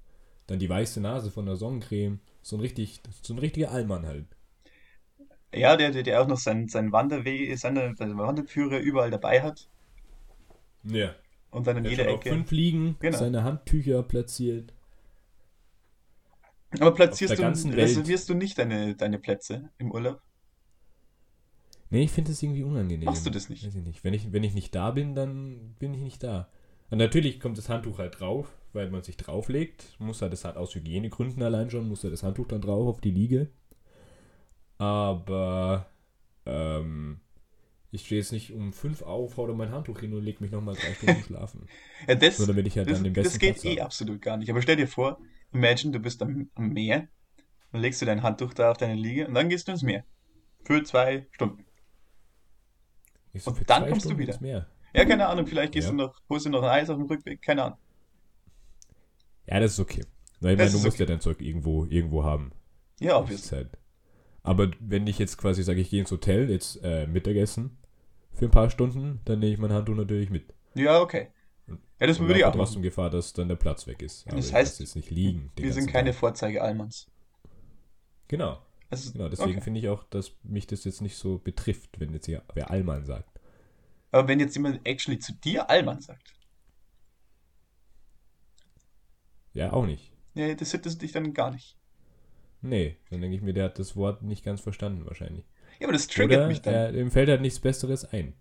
[0.48, 2.20] Dann die weiße Nase von der Sonnencreme.
[2.42, 4.26] So ein richtig, so ein richtiger Allmann halt.
[5.54, 9.68] Ja, der, der, der auch noch seinen, seinen Wanderweg, seine, seine Wanderführer überall dabei hat.
[10.84, 11.16] Ja.
[11.52, 12.30] Und dann in Er jeder Ecke.
[12.30, 13.18] fünf Liegen Genau.
[13.18, 14.74] seine Handtücher platziert.
[16.80, 17.44] Aber platzierst du,
[17.76, 20.22] reservierst du nicht deine, deine Plätze im Urlaub?
[21.90, 23.06] Nee, ich finde das irgendwie unangenehm.
[23.06, 23.66] Machst du das nicht?
[23.66, 24.04] Weiß ich nicht.
[24.04, 26.50] Wenn ich, wenn ich nicht da bin, dann bin ich nicht da.
[26.90, 29.96] Und natürlich kommt das Handtuch halt drauf, weil man sich drauflegt.
[30.00, 33.02] Muss halt das halt aus Hygienegründen allein schon, muss halt das Handtuch dann drauf auf
[33.02, 33.50] die Liege.
[34.78, 35.88] Aber
[36.46, 37.20] ähm,
[37.92, 40.52] ich stehe jetzt nicht um fünf auf, hau da mein Handtuch hin und leg mich
[40.52, 41.68] nochmal drei Stunden schlafen.
[42.08, 43.84] Ja, das, Nur damit ich halt das, dann den das besten geht Platz eh habe.
[43.84, 44.50] absolut gar nicht.
[44.50, 45.20] Aber stell dir vor,
[45.54, 47.08] imagine, du bist am, am Meer,
[47.72, 50.04] dann legst du dein Handtuch da auf deine Liege und dann gehst du ins Meer.
[50.64, 51.67] Für zwei Stunden.
[53.40, 54.34] So, und dann kommst du Stunden wieder.
[54.34, 54.68] ins Meer.
[54.94, 55.92] Ja, keine Ahnung, vielleicht gehst Ja.
[55.92, 57.80] du noch, holst du noch ein Eis auf dem Rückweg, keine Ahnung.
[59.46, 60.04] Ja, das ist okay.
[60.40, 61.04] Weil ich Das meine, du musst okay.
[61.04, 62.52] ja dein Zeug irgendwo, irgendwo haben.
[63.00, 63.58] Ja, Das obviously.
[63.58, 63.78] halt.
[64.44, 67.78] Aber wenn ich jetzt quasi sage, ich gehe ins Hotel, jetzt äh, Mittagessen
[68.34, 70.54] für ein paar Stunden, dann nehme ich mein Handtuch natürlich mit.
[70.76, 71.30] Ja, okay.
[72.00, 72.82] Ja, das Und würde ich auch trotzdem.
[72.82, 74.26] Gefahr, dass dann der Platz weg ist.
[74.32, 75.52] Das ich heißt, jetzt nicht liegen.
[75.58, 76.20] Wir sind keine Tag.
[76.20, 77.08] Vorzeige-Almans.
[78.28, 79.30] Genau, Also, genau.
[79.30, 79.62] Deswegen okay.
[79.62, 83.06] finde ich auch, dass mich das jetzt nicht so betrifft, wenn jetzt hier wer Allmann
[83.06, 83.40] sagt.
[84.12, 86.34] Aber wenn jetzt jemand actually zu dir Allmann sagt,
[89.54, 90.14] Ja, auch nicht.
[90.36, 91.78] nee, das hittet dich dann gar nicht.
[92.62, 95.46] Nee, dann denke ich mir, der hat das Wort nicht ganz verstanden wahrscheinlich.
[95.80, 96.74] Ja, aber das triggert Oder mich dann.
[96.74, 98.34] Er, ihm fällt halt nichts Besseres ein.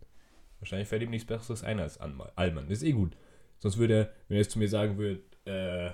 [0.58, 2.68] Wahrscheinlich fällt ihm nichts Besseres ein als Allmann.
[2.68, 3.16] Das ist eh gut.
[3.58, 5.92] Sonst würde er, wenn er jetzt zu mir sagen würde, äh,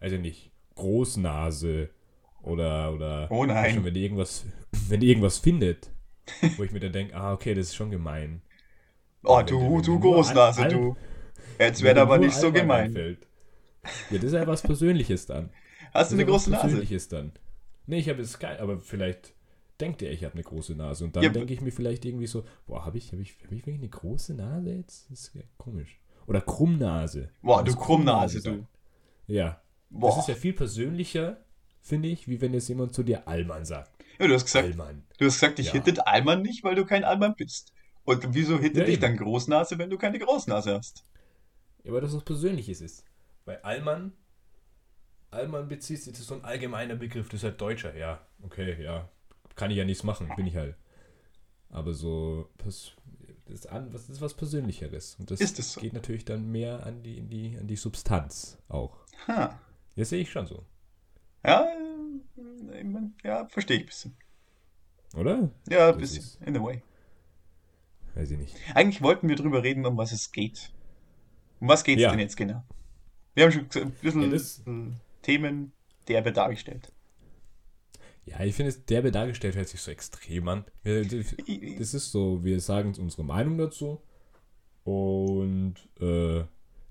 [0.00, 1.90] also nicht, Großnase
[2.44, 3.74] oder, oder Oh nein.
[3.74, 4.44] schon, wenn die irgendwas,
[4.88, 5.90] wenn die irgendwas findet,
[6.56, 8.42] wo ich mir dann denke, ah, okay, das ist schon gemein.
[9.24, 10.96] oh, wenn du, wenn du Großnase, Al- Al- du.
[11.58, 12.86] Jetzt wäre dir aber nicht so gemein.
[12.86, 13.26] einfällt.
[14.10, 15.50] Ja, das ist ja was Persönliches dann.
[15.92, 16.62] Hast du eine große Nase?
[16.62, 17.32] Persönliches dann.
[17.86, 19.34] Nee, ich habe es geil, aber vielleicht
[19.80, 21.04] denkt er, ich habe eine große Nase.
[21.04, 23.52] Und dann Ja, denke ich mir vielleicht irgendwie so, boah, habe ich, hab ich, hab
[23.52, 25.10] ich wirklich eine große Nase jetzt?
[25.10, 26.00] Das ist ja komisch.
[26.26, 27.28] Oder Krummnase.
[27.42, 28.66] Boah, du Krummnase, du.
[29.26, 29.60] Ja.
[29.90, 30.08] Boah.
[30.10, 31.43] Das ist ja viel persönlicher,
[31.84, 33.92] finde ich, wie wenn jetzt jemand zu dir Allmann sagt.
[34.18, 35.04] Ja, du hast gesagt, Allmann.
[35.18, 35.72] du hast gesagt, ich Ja.
[35.74, 37.72] hittet Allmann nicht, weil du kein Allmann bist.
[38.04, 39.02] Und wieso hittet Ja, dich eben.
[39.02, 41.04] dann Großnase, wenn du keine Großnase hast?
[41.84, 43.04] Ja, aber das was Persönliches ist.
[43.44, 44.12] Bei Allmann,
[45.30, 47.94] Allmann bezieht sich, das ist so ein allgemeiner Begriff, das ist halt Deutscher.
[47.96, 49.08] Ja, okay, ja.
[49.56, 50.76] Kann ich ja nichts machen, bin ich halt.
[51.70, 52.92] Aber so, das
[53.46, 55.16] ist, an, was ist was Persönlicheres.
[55.18, 55.80] Und das es so?
[55.80, 58.96] geht natürlich dann mehr an die, in die, an die Substanz auch.
[59.28, 59.58] Ha.
[59.96, 60.64] Das sehe ich schon so.
[61.44, 61.68] Ja,
[62.78, 64.16] ich mein, ja, verstehe ich ein bisschen.
[65.16, 65.50] Oder?
[65.68, 66.22] Ja, ein Das bisschen.
[66.22, 66.82] ist- In a way.
[68.14, 68.56] Weiß ich nicht.
[68.74, 70.72] Eigentlich wollten wir drüber reden, um was es geht.
[71.60, 72.10] Um was geht es Ja.
[72.10, 72.62] denn jetzt genau?
[73.34, 74.90] Wir haben schon ein bisschen Ja, das- äh,
[75.22, 75.72] Themen
[76.08, 76.92] derbe dargestellt.
[78.26, 80.64] Ja, ich finde, es derbe dargestellt hört sich so extrem an.
[80.84, 84.00] Das ist so, wir sagen uns unsere Meinung dazu
[84.84, 86.44] und äh,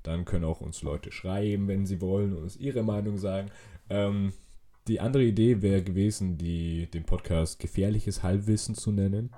[0.03, 3.49] dann können auch uns Leute schreiben, wenn sie wollen und uns ihre Meinung sagen.
[3.89, 4.33] Ähm,
[4.87, 9.31] die andere Idee wäre gewesen, die, den Podcast Gefährliches Halbwissen zu nennen.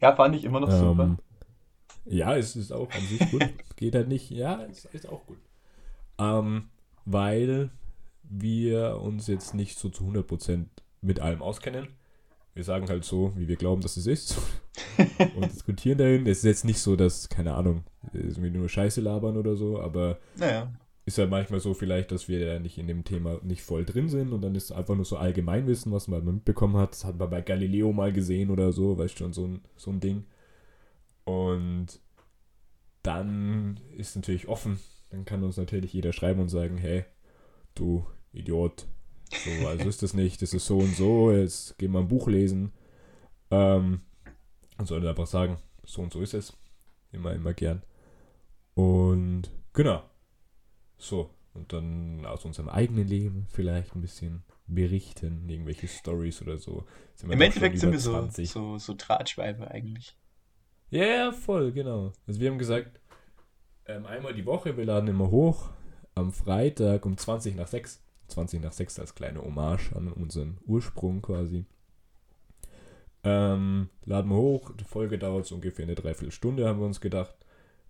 [0.00, 1.04] Ja, fand ich immer noch super.
[1.04, 1.18] Ähm,
[2.04, 3.46] ja, es ist auch an sich gut.
[3.76, 4.30] Geht halt nicht.
[4.30, 5.38] Ja, es ist auch gut.
[6.18, 6.70] Ähm,
[7.04, 7.70] weil
[8.22, 10.66] wir uns jetzt nicht so zu 100%
[11.00, 11.88] mit allem auskennen.
[12.54, 14.36] Wir sagen halt so, wie wir glauben, dass es ist.
[15.36, 16.26] und diskutieren dahin.
[16.26, 20.18] Es ist jetzt nicht so, dass, keine Ahnung, irgendwie nur Scheiße labern oder so, aber
[20.36, 20.72] Naja,
[21.08, 24.08] ist ja manchmal so vielleicht, dass wir ja nicht in dem Thema nicht voll drin
[24.08, 26.92] sind und dann ist einfach nur so Allgemeinwissen, was man mitbekommen hat.
[26.92, 30.00] Das hat man bei Galileo mal gesehen oder so, weißt schon, so ein, so ein
[30.00, 30.24] Ding.
[31.24, 32.00] Und
[33.02, 34.78] dann ist natürlich offen.
[35.10, 37.04] Dann kann uns natürlich jeder schreiben und sagen, hey,
[37.74, 38.86] du Idiot,
[39.32, 42.28] so also ist das nicht, das ist so und so, jetzt geh mal ein Buch
[42.28, 42.72] lesen.
[43.50, 44.02] Ähm,
[44.76, 46.52] und soll einfach sagen, so und so ist es.
[47.12, 47.82] Immer, immer gern.
[48.74, 50.02] Und genau.
[50.98, 56.84] So, und dann aus unserem eigenen Leben vielleicht ein bisschen berichten, irgendwelche Stories oder so.
[57.22, 58.50] Im Endeffekt sind wir so, 20.
[58.50, 60.16] so, so Drahtschweibe eigentlich.
[60.90, 62.12] Ja, ja, voll, genau.
[62.26, 63.00] Also wir haben gesagt,
[63.86, 65.70] ähm, einmal die Woche, wir laden immer hoch,
[66.14, 68.02] am Freitag um 20 nach 6.
[68.28, 71.64] 20 nach 6 als kleine Hommage an unseren Ursprung quasi.
[73.24, 77.34] Ähm, laden wir hoch, die Folge dauert so ungefähr eine Dreiviertelstunde, haben wir uns gedacht.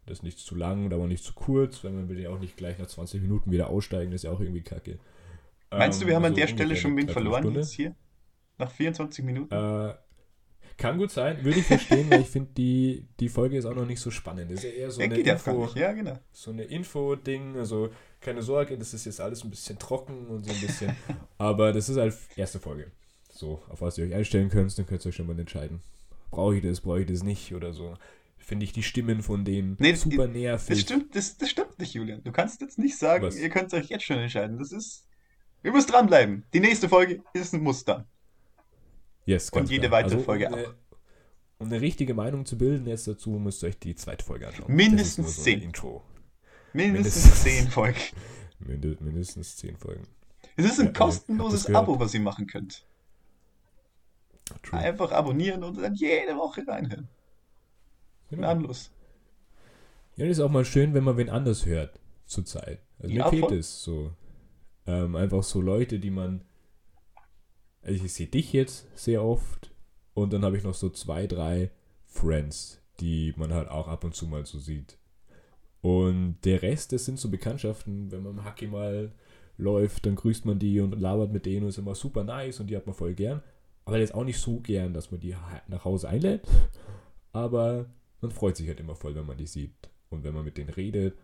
[0.08, 2.56] Das ist nicht zu lang, aber nicht zu kurz, weil man will ja auch nicht
[2.56, 4.98] gleich nach 20 Minuten wieder aussteigen, das ist ja auch irgendwie kacke.
[5.70, 7.60] Meinst du, wir Ähm, haben an also der Stelle schon wen verloren Dreiviertelstunde.
[7.60, 7.94] jetzt hier?
[8.58, 9.54] Nach 24 Minuten?
[9.54, 9.94] Äh,
[10.76, 13.86] kann gut sein, würde ich verstehen, weil ich finde, die, die Folge ist auch noch
[13.86, 14.50] nicht so spannend.
[14.50, 15.68] Das ist ja eher so ja, eine Info.
[15.74, 16.18] Ja, genau.
[16.32, 17.56] so eine Info-Ding.
[17.56, 17.90] Also
[18.20, 20.96] keine Sorge, das ist jetzt alles ein bisschen trocken und so ein bisschen.
[21.38, 22.92] aber das ist halt erste Folge.
[23.32, 25.82] So, auf was ihr euch einstellen könnt, dann könnt ihr euch schon mal entscheiden.
[26.30, 27.96] Brauche ich das, brauche ich das nicht oder so.
[28.38, 30.80] Finde ich die Stimmen von denen Nee, super Das nervig.
[30.80, 32.22] stimmt, das, das stimmt nicht, Julian.
[32.24, 33.36] Du kannst jetzt nicht sagen, Was?
[33.36, 34.58] ihr könnt euch jetzt schon entscheiden.
[34.58, 35.06] Das ist.
[35.62, 36.44] Ihr müsst dranbleiben.
[36.54, 38.06] Die nächste Folge ist ein Muster.
[39.26, 40.74] Yes, Und jede weitere Folge um eine,
[41.58, 44.72] um eine richtige Meinung zu bilden jetzt dazu, müsst ihr euch die zweite Folge anschauen.
[44.74, 45.60] Mindestens das so zehn.
[45.60, 46.02] Intro.
[46.72, 47.42] Mindestens Mindestens.
[47.42, 47.98] 10 Folgen.
[48.60, 50.04] Minde, mindestens zehn Folgen.
[50.56, 51.74] Es ist Ja, ein ihr kostenloses das.
[51.74, 52.86] Abo, was ihr machen könnt.
[54.62, 54.78] True.
[54.78, 57.08] Einfach abonnieren und dann jede Woche reinhören.
[58.30, 58.42] Genau.
[58.42, 58.90] Gnadenlos.
[60.16, 62.80] Ja, das ist auch mal schön, wenn man wen anders hört zur Zeit.
[62.98, 63.58] Also Ja, mir fehlt voll.
[63.58, 64.10] es so.
[64.86, 66.42] Ähm, einfach so Leute, die man.
[67.82, 69.70] Also ich sehe dich jetzt sehr oft
[70.14, 71.70] und dann habe ich noch so zwei, drei
[72.06, 74.98] Friends, die man halt auch ab und zu mal so sieht.
[75.80, 79.12] Und der Rest, das sind so Bekanntschaften, wenn man im Hacki mal
[79.56, 82.66] läuft, dann grüßt man die und labert mit denen und ist immer super nice und
[82.68, 83.42] die hat man voll gern.
[83.84, 85.34] aber jetzt auch nicht so gern, dass man die
[85.68, 86.42] nach Hause einlädt.
[87.32, 87.86] Aber
[88.20, 90.70] man freut sich halt immer voll, wenn man die sieht und wenn man mit denen
[90.70, 91.16] redet.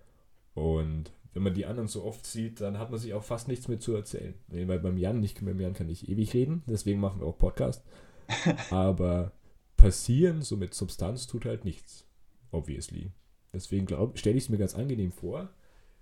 [0.55, 3.67] Und wenn man die anderen so oft sieht, dann hat man sich auch fast nichts
[3.69, 4.35] mehr zu erzählen.
[4.49, 7.85] Weil beim Jan, nicht, beim Jan kann ich ewig reden, deswegen machen wir auch Podcast.
[8.71, 9.33] Aber
[9.77, 12.07] passieren, so mit Substanz, tut halt nichts.
[12.53, 13.11] Obviously.
[13.53, 15.51] Deswegen stelle ich es mir ganz angenehm vor,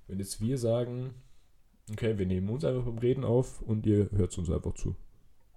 [0.06, 1.14] wenn jetzt wir sagen,
[1.90, 4.96] okay, wir nehmen uns einfach beim Reden auf und ihr hört uns einfach zu.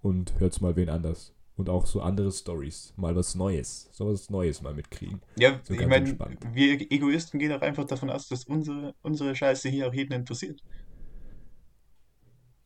[0.02, 1.34] Und hört mal wen anders.
[1.58, 2.94] Und auch so andere Stories.
[2.98, 3.89] Mal was Neues.
[3.94, 5.22] So was Neues mal mitkriegen.
[5.38, 6.18] Ja, so ich meine,
[6.54, 10.62] wir Egoisten gehen auch einfach davon aus, dass unsere, unsere Scheiße hier auch jeden interessiert.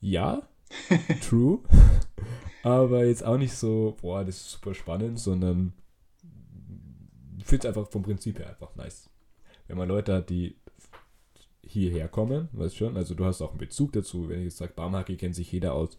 [0.02, 0.48] Ja,
[1.22, 1.60] true.
[2.64, 5.74] Aber jetzt auch nicht so, boah, das ist super spannend, sondern
[7.38, 9.10] ich finde es einfach vom Prinzip her einfach nice.
[9.68, 10.56] Wenn man Leute hat, die
[11.62, 14.30] hierher kommen, weißt schon, also du hast auch einen Bezug dazu.
[14.30, 15.98] Wenn ich jetzt sage, Barmhacke kennt sich jeder aus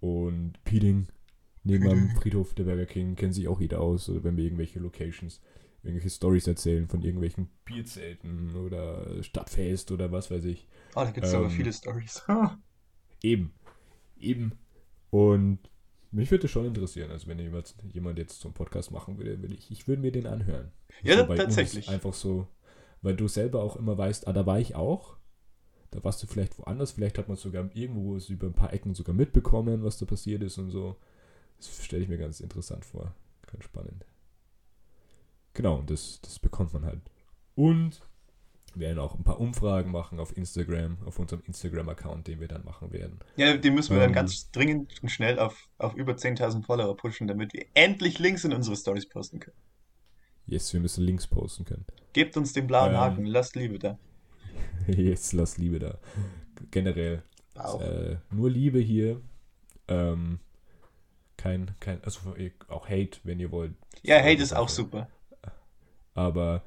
[0.00, 1.08] und Peeling
[1.64, 4.08] neben am Friedhof der Burger King kennt sich auch jeder aus.
[4.08, 5.40] Oder wenn wir irgendwelche Locations,
[5.82, 10.68] irgendwelche Stories erzählen von irgendwelchen Bierzelten oder Stadtfest oder was weiß ich.
[10.94, 12.22] Ah, oh, da gibt es ähm, aber viele Stories.
[13.22, 13.52] eben.
[14.18, 14.52] Eben.
[15.10, 15.58] Und
[16.12, 19.70] mich würde schon interessieren, also wenn jemand, jemand jetzt zum Podcast machen würde, würde ich,
[19.70, 20.72] ich würde mir den anhören.
[21.02, 21.88] Ja, so tatsächlich.
[21.88, 22.48] Einfach so,
[23.02, 25.16] weil du selber auch immer weißt, ah, da war ich auch.
[25.92, 29.14] Da warst du vielleicht woanders, vielleicht hat man sogar irgendwo über ein paar Ecken sogar
[29.14, 30.96] mitbekommen, was da passiert ist und so.
[31.60, 33.14] Das stelle ich mir ganz interessant vor.
[33.46, 34.06] Ganz spannend.
[35.54, 37.00] Genau, und das, das bekommt man halt.
[37.54, 38.00] Und
[38.74, 42.64] wir werden auch ein paar Umfragen machen auf Instagram, auf unserem Instagram-Account, den wir dann
[42.64, 43.18] machen werden.
[43.36, 46.96] Ja, den müssen wir ähm, dann ganz dringend und schnell auf, auf über 10.000 Follower
[46.96, 49.56] pushen, damit wir endlich Links in unsere Stories posten können.
[50.46, 51.84] Yes, wir müssen Links posten können.
[52.12, 53.98] Gebt uns den blauen ähm, Haken, lasst Liebe da.
[54.86, 55.98] Jetzt lasst Liebe da.
[56.70, 57.22] Generell.
[57.54, 59.20] Äh, nur Liebe hier.
[59.88, 60.38] Ähm,
[61.40, 62.20] kein, kein, also
[62.68, 63.72] auch Hate, wenn ihr wollt.
[64.02, 65.08] Ja, Hate ist auch super.
[66.12, 66.62] Aber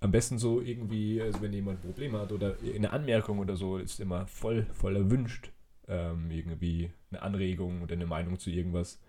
[0.00, 3.78] am besten so irgendwie, also wenn jemand ein Problem hat oder eine Anmerkung oder so,
[3.78, 5.52] ist immer voll, voll erwünscht.
[5.86, 9.00] Ähm, irgendwie eine Anregung oder eine Meinung zu irgendwas.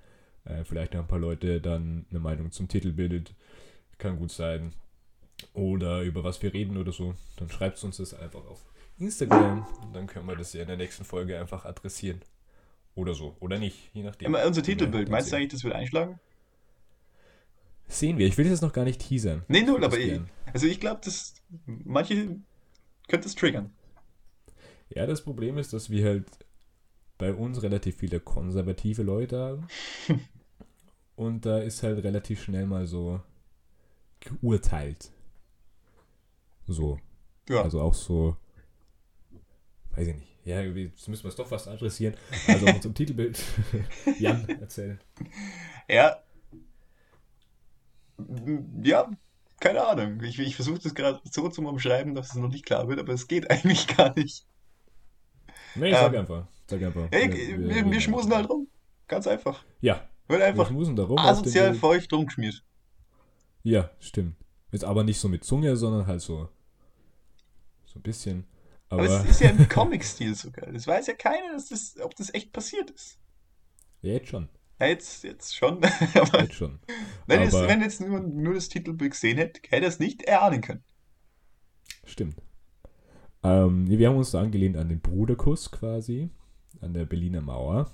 [0.46, 3.34] Äh, vielleicht haben ein paar Leute dann eine Meinung zum Titel bildet.
[3.98, 4.74] Kann gut sein.
[5.54, 7.16] Oder über was wir reden oder so.
[7.38, 8.64] Dann schreibt uns das einfach auf
[9.00, 12.22] Instagram und dann können wir das ja in der nächsten Folge einfach adressieren.
[13.00, 13.38] Oder so.
[13.40, 14.28] Oder nicht, je nachdem.
[14.28, 16.20] Immer unser Titelbild, meinst du eigentlich, das wird einschlagen?
[17.88, 18.28] Sehen wir.
[18.28, 19.44] Ich will das noch gar nicht teasern.
[19.48, 20.20] Nee, null, aber ich,
[20.52, 21.36] also ich glaube, dass
[21.66, 22.36] manche
[23.08, 23.72] könnte es triggern.
[24.90, 26.26] Ja, das Problem ist, dass wir halt
[27.18, 29.68] bei uns relativ viele konservative Leute haben.
[31.16, 33.22] und da ist halt relativ schnell mal so
[34.20, 35.10] geurteilt.
[36.68, 37.00] So.
[37.48, 37.62] Ja.
[37.64, 38.36] Also auch so,
[39.96, 40.29] weiß ich nicht.
[40.50, 42.16] Ja, jetzt müssen wir es doch fast adressieren.
[42.48, 43.40] Also auch zum Titelbild.
[44.20, 44.98] Jan, erzähl.
[45.88, 46.24] Ja,
[48.84, 49.12] ja,
[49.60, 50.24] keine Ahnung.
[50.24, 53.14] Ich, ich versuche das gerade so zu umschreiben, dass es noch nicht klar wird, aber
[53.14, 54.48] es geht eigentlich gar nicht.
[55.76, 56.48] Nee, sag ähm, einfach.
[56.66, 57.08] Sag einfach.
[57.12, 58.68] Ey, wir, wir, wir, wir schmusen halt rum.
[59.08, 59.64] Ganz einfach.
[59.82, 60.10] Ja.
[60.28, 62.64] Wird einfach wir schmusen da rum asozial feucht rumgeschmiert.
[63.62, 64.36] Ja, stimmt.
[64.72, 66.50] Jetzt aber nicht so mit Zunge, sondern halt so.
[67.86, 68.46] So ein bisschen.
[68.90, 70.72] Aber, aber es ist ja im Comic-Stil sogar.
[70.72, 73.20] Das weiß ja keiner, das, ob das echt passiert ist.
[74.02, 74.50] Ja, jetzt schon.
[74.80, 75.84] Ja, jetzt, jetzt schon.
[76.16, 76.80] aber jetzt schon.
[77.28, 80.62] Wenn, es, wenn jetzt nur, nur das Titelbild gesehen hätte, hätte er es nicht erahnen
[80.62, 80.84] können.
[82.06, 82.42] Stimmt.
[83.44, 86.30] Ähm, wir haben uns angelehnt an den Bruderkuss quasi,
[86.82, 87.92] an der Berliner Mauer.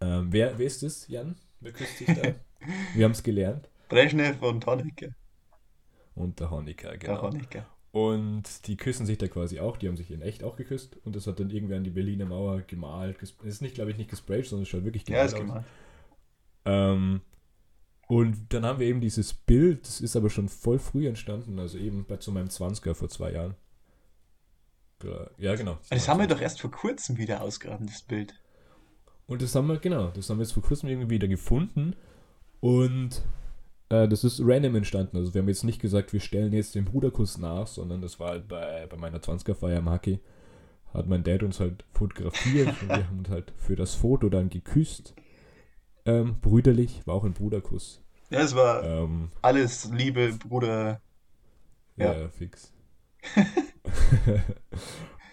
[0.00, 1.36] Ähm, wer, wer ist es, Jan?
[1.60, 2.34] Wer küsst sich da?
[2.94, 3.68] wir haben es gelernt.
[3.88, 5.08] Brezhnev und Honecker.
[6.14, 7.14] Und der Honecker, genau.
[7.14, 7.77] Der Honecker.
[7.90, 11.16] Und die küssen sich da quasi auch, die haben sich in echt auch geküsst und
[11.16, 13.16] das hat dann irgendwer an die Berliner Mauer gemalt.
[13.20, 15.64] Das ist nicht, glaube ich, nicht gesprayt, sondern es schaut wirklich gemalt ja, ist gemalt.
[16.66, 17.22] Ähm,
[18.08, 21.78] und dann haben wir eben dieses Bild, das ist aber schon voll früh entstanden, also
[21.78, 23.54] eben bei zu meinem 20er vor zwei Jahren.
[25.38, 25.74] Ja, genau.
[25.74, 28.34] Das, das haben wir doch erst vor kurzem wieder ausgraben, das Bild.
[29.26, 31.94] Und das haben wir, genau, das haben wir jetzt vor kurzem irgendwie wieder gefunden
[32.60, 33.22] und
[33.90, 35.16] äh, das ist random entstanden.
[35.16, 38.30] Also wir haben jetzt nicht gesagt, wir stellen jetzt den Bruderkuss nach, sondern das war
[38.30, 40.20] halt bei, bei meiner 20er-Feier im Hockey.
[40.92, 44.48] Hat mein Dad uns halt fotografiert und wir haben uns halt für das Foto dann
[44.48, 45.14] geküsst.
[46.06, 48.02] Ähm, brüderlich, war auch ein Bruderkuss.
[48.30, 51.00] Ja, es war ähm, alles Liebe, Bruder.
[51.96, 52.72] Ja, ja fix.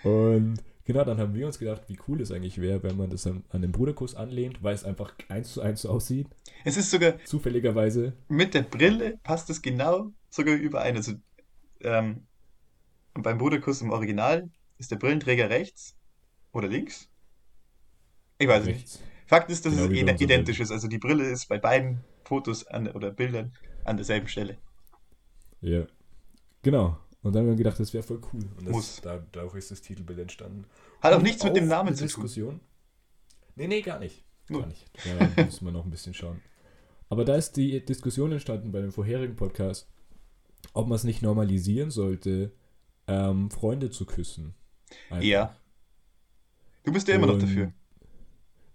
[0.04, 3.26] und Genau, dann haben wir uns gedacht, wie cool es eigentlich wäre, wenn man das
[3.26, 6.28] an, an den Bruderkuss anlehnt, weil es einfach eins zu eins so aussieht.
[6.64, 7.18] Es ist sogar.
[7.26, 8.14] Zufälligerweise.
[8.28, 10.96] Mit der Brille passt es genau sogar überein.
[10.96, 11.14] Also
[11.82, 12.28] ähm,
[13.16, 15.98] beim Bruderkuss im Original ist der Brillenträger rechts
[16.52, 17.10] oder links?
[18.38, 19.00] Ich weiß rechts.
[19.00, 19.04] nicht.
[19.28, 20.72] Fakt ist, dass Genau es identisch ist.
[20.72, 23.54] Also die Brille ist bei beiden Fotos an, oder Bildern
[23.86, 24.58] an derselben Stelle.
[25.62, 25.88] Ja.
[26.62, 26.98] Genau.
[27.26, 28.44] Und dann haben wir gedacht, das wäre voll cool.
[28.56, 29.02] Und das.
[29.02, 30.66] Da, dadurch ist das Titelbild entstanden.
[31.02, 32.08] Hat auch Und nichts mit dem Namen zu tun.
[32.08, 32.60] Diskussion.
[33.56, 34.24] Nee, nee, gar nicht.
[34.48, 34.86] Gar nicht.
[35.36, 36.40] Da müssen wir noch ein bisschen schauen.
[37.10, 39.90] Aber da ist die Diskussion entstanden bei dem vorherigen Podcast,
[40.74, 42.52] ob man es nicht normalisieren sollte,
[43.08, 44.54] ähm, Freunde zu küssen.
[45.10, 45.24] Einfach.
[45.24, 45.56] Ja.
[46.84, 47.74] Du bist ja immer noch dafür.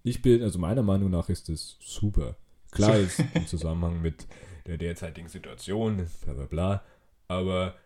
[0.02, 2.36] Ich bin, also meiner Meinung nach ist es super.
[2.72, 4.26] Klar ist im Zusammenhang mit
[4.66, 6.84] der derzeitigen Situation, bla bla bla.
[7.28, 7.76] Aber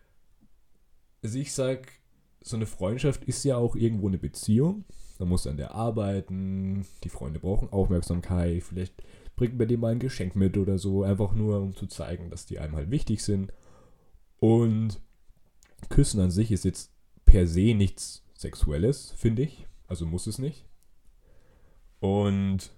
[1.25, 1.91] also ich sag,
[2.41, 4.85] so eine Freundschaft ist ja auch irgendwo eine Beziehung.
[5.17, 8.93] Man muss an der arbeiten, die Freunde brauchen Aufmerksamkeit, vielleicht
[9.35, 12.45] bringt man dem mal ein Geschenk mit oder so, einfach nur um zu zeigen, dass
[12.45, 13.51] die einem halt wichtig sind.
[14.37, 15.01] Und
[15.89, 16.91] Küssen an sich ist jetzt
[17.25, 19.65] per se nichts Sexuelles, finde ich.
[19.87, 20.67] Also muss es nicht.
[21.99, 22.71] Und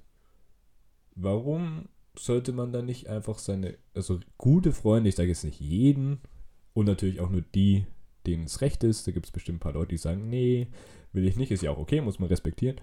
[1.15, 6.21] warum sollte man dann nicht einfach seine, also gute Freunde, ich sage jetzt nicht jeden,
[6.73, 7.87] und natürlich auch nur die,
[8.27, 9.07] denen es recht ist.
[9.07, 10.67] Da gibt es bestimmt ein paar Leute, die sagen, nee,
[11.13, 12.81] will ich nicht, ist ja auch okay, muss man respektieren.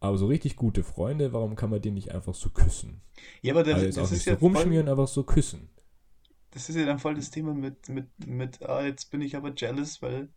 [0.00, 3.02] Aber so richtig gute Freunde, warum kann man die nicht einfach so küssen?
[3.42, 5.24] Ja, aber das, Also jetzt auch das nicht ist so ja voll, rumschmieren, einfach so
[5.24, 5.68] küssen.
[6.52, 9.52] das ist ja dann voll das Thema mit, mit, mit, ah, jetzt bin ich aber
[9.54, 10.28] jealous, weil,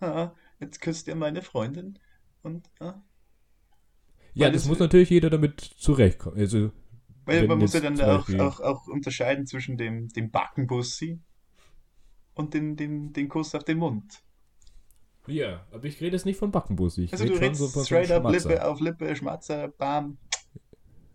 [0.00, 1.98] ah, jetzt küsst ihr meine Freundin
[2.42, 3.02] und, ah.
[4.34, 6.38] Ja, das das- muss natürlich jeder damit zurechtkommen.
[6.38, 6.72] Also,
[7.26, 11.20] Weil man muss ja dann auch, auch, auch unterscheiden zwischen dem, dem Backenbussi
[12.34, 14.22] und den, den, den Kuss auf den Mund.
[15.26, 17.04] ja, aber ich rede jetzt nicht von Backenbussi.
[17.04, 18.30] Ich Also rede du redest so so straight up.
[18.30, 20.18] Lippe auf Lippe, Schmatzer, bam.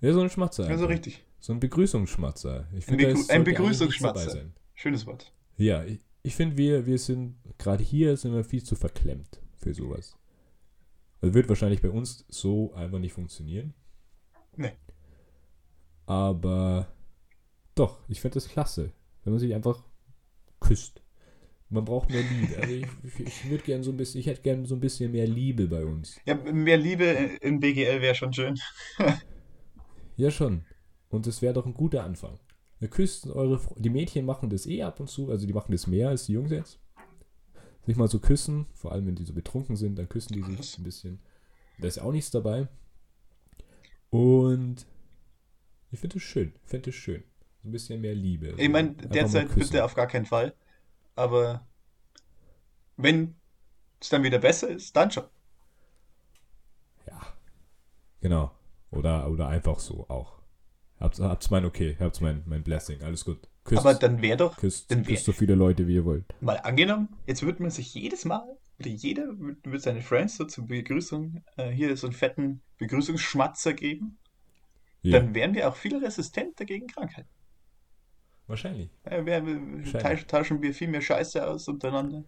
[0.02, 0.64] Ja, so ein Schmatzer.
[0.68, 0.90] Also einfach.
[0.90, 1.26] richtig.
[1.40, 2.68] So ein Begrüßungsschmatzer.
[2.74, 4.46] Ich Ein Begrü- ein Begrüßungsschmatzer.
[4.74, 5.34] Schönes Wort.
[5.58, 9.74] Ja, ich, ich finde, wir, wir sind, gerade hier sind wir viel zu verklemmt für
[9.74, 10.18] sowas.
[11.22, 13.74] Also wird wahrscheinlich bei uns so einfach nicht funktionieren.
[14.56, 14.72] Nee.
[16.06, 16.88] Aber
[17.76, 18.92] doch, ich finde das klasse,
[19.24, 19.84] wenn man sich einfach
[20.60, 21.02] küsst.
[21.72, 22.58] Man braucht mehr Liebe.
[22.58, 25.12] Also ich, ich, ich würde gerne so ein bisschen, ich hätte gerne so ein bisschen
[25.12, 26.20] mehr Liebe bei uns.
[26.26, 27.04] Ja, mehr Liebe
[27.42, 28.58] in BGL wäre schon schön.
[30.18, 30.66] Ja, schon.
[31.10, 32.40] Und das wäre doch ein guter Anfang.
[32.82, 35.72] Ihr küsst eure Fre- Die Mädchen machen das eh ab und zu, also die machen
[35.72, 36.80] das mehr als die Jungs jetzt.
[37.86, 40.72] Sich mal so küssen, vor allem wenn die so betrunken sind, dann küssen die Was?
[40.72, 41.20] sich ein bisschen.
[41.80, 42.68] Da ist auch nichts dabei.
[44.10, 44.86] Und
[45.92, 46.54] ich finde es schön.
[46.64, 47.24] Ich finde es schön.
[47.62, 48.56] So ein bisschen mehr Liebe.
[48.58, 49.60] Ich meine, derzeit küssen.
[49.72, 50.54] bitte auf gar keinen Fall.
[51.20, 51.68] Aber
[52.96, 53.36] wenn
[54.00, 55.26] es dann wieder besser ist, dann schon.
[57.08, 57.20] Ja.
[58.22, 58.52] Genau.
[58.92, 60.40] Oder, oder einfach so auch.
[61.00, 63.02] Habt's, habt's mein Okay, habt's mein, mein Blessing.
[63.04, 63.48] Alles gut.
[63.66, 66.26] Küsst, Aber dann wäre doch, küsst, dann wär- küsst so viele Leute, wie ihr wollt.
[66.42, 68.44] mal angenommen, jetzt würde man sich jedes Mal,
[68.80, 73.74] oder jeder würde würd seine Friends so zur Begrüßung äh, hier so einen fetten Begrüßungsschmatzer
[73.74, 74.18] geben.
[75.02, 77.30] Ja, Dann wären wir auch viel resistenter gegen Krankheiten.
[78.50, 78.90] Wahrscheinlich.
[79.10, 82.24] Ja, wir, wir tauschen, tauschen wir viel mehr Scheiße aus untereinander.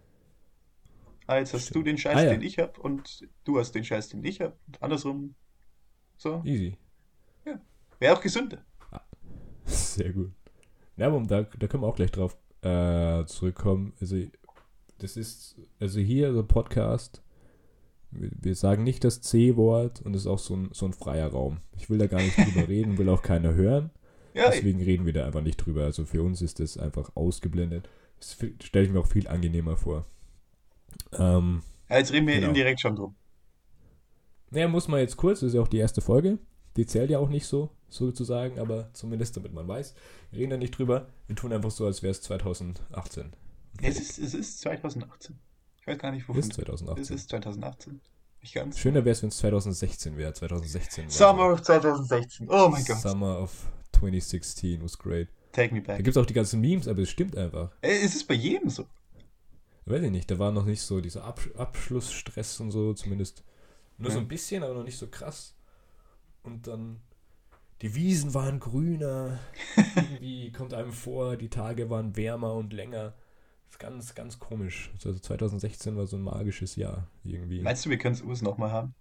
[1.26, 2.30] Ah, jetzt hast du den Scheiß, Ah, ja.
[2.30, 4.56] den ich hab und du hast den Scheiß, den ich hab.
[4.66, 5.34] Und andersrum.
[6.16, 6.42] So.
[6.44, 6.76] Easy.
[7.98, 8.58] Wäre auch gesünder.
[9.64, 10.32] Sehr gut.
[10.96, 13.92] Ja, aber da, da können wir auch gleich drauf äh, zurückkommen.
[14.00, 14.16] Also,
[14.98, 17.22] das ist, also hier, so Podcast,
[18.10, 21.28] wir, wir sagen nicht das C-Wort und es ist auch so ein, so ein freier
[21.28, 21.60] Raum.
[21.76, 23.90] Ich will da gar nicht drüber reden, will auch keiner hören.
[24.34, 25.84] Ja, Deswegen reden wir da einfach nicht drüber.
[25.84, 27.88] Also für uns ist das einfach ausgeblendet.
[28.18, 30.06] Das stelle ich mir auch viel angenehmer vor.
[31.12, 32.48] Ähm, ja, jetzt reden wir Genau.
[32.48, 33.14] indirekt schon drum.
[34.50, 36.38] naja, muss man jetzt kurz, das ist ja auch die erste Folge.
[36.76, 39.94] Die zählt ja auch nicht so, sozusagen, aber zumindest damit man weiß.
[40.30, 41.08] Wir reden da nicht drüber.
[41.26, 43.32] Wir tun einfach so, als wäre es 2018.
[43.82, 45.38] Es ist, es ist 2018.
[45.80, 46.40] Ich weiß gar nicht, wovon.
[46.40, 47.02] Ist 2018.
[47.02, 48.00] Es ist 2018.
[48.40, 48.78] Nicht ganz.
[48.78, 50.32] Schöner wäre es, wenn es 2016 wäre.
[50.32, 52.48] 2016 war Summer of 2016.
[52.50, 52.98] Oh mein Gott.
[52.98, 53.70] Summer of
[54.02, 55.28] 2016 was great.
[55.52, 56.04] Take me Da back.
[56.04, 57.70] gibt es auch die ganzen Memes, aber es stimmt einfach.
[57.82, 58.86] Äh, Es ist bei jedem so.
[59.84, 63.44] Weiß ich nicht, da war noch nicht so dieser Absch Abschlussstress und so, zumindest
[63.98, 64.22] nur so Ja.
[64.24, 65.54] ein bisschen, aber noch nicht so krass.
[66.42, 67.00] Und dann,
[67.82, 69.38] die Wiesen waren grüner,
[69.96, 73.14] irgendwie kommt einem vor, die Tage waren wärmer und länger.
[73.66, 74.90] Das ist ganz, ganz komisch.
[74.94, 77.60] Also 2016 war so ein magisches Jahr irgendwie.
[77.60, 78.94] Meinst du, wir können es US nochmal haben?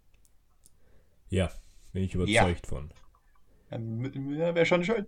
[1.29, 1.51] Ja,
[1.93, 2.89] bin ich überzeugt von.
[3.71, 5.07] Ja, wäre schon schön.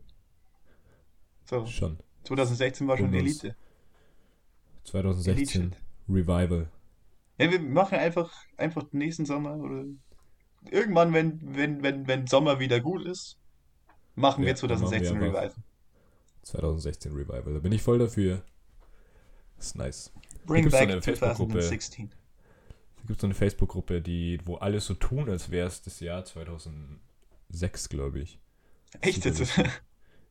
[1.46, 2.00] So, Schon.
[2.24, 3.22] 2016 war schon Bonus.
[3.44, 3.56] Elite.
[4.86, 5.78] 2016 Elite.
[6.10, 6.70] Revival.
[7.38, 9.84] Ja, wir machen einfach, einfach den nächsten Sommer oder
[10.72, 13.38] irgendwann, wenn, wenn, wenn, wenn Sommer wieder gut ist,
[14.16, 15.64] machen Ja, wir dann machen wir 2016 einfach- Revival.
[16.44, 17.54] 2016 Revival.
[17.54, 18.44] Da bin ich voll dafür.
[19.58, 20.14] Das ist nice.
[20.46, 21.54] Bring so back eine Facebook-Gruppe.
[21.54, 22.10] 2016.
[22.10, 26.00] Da gibt es so eine Facebook-Gruppe, die, wo alle so tun, als wäre es das
[26.00, 27.02] Jahr 2017
[27.50, 28.40] 2006, glaube ich.
[29.02, 29.54] Echt jetzt?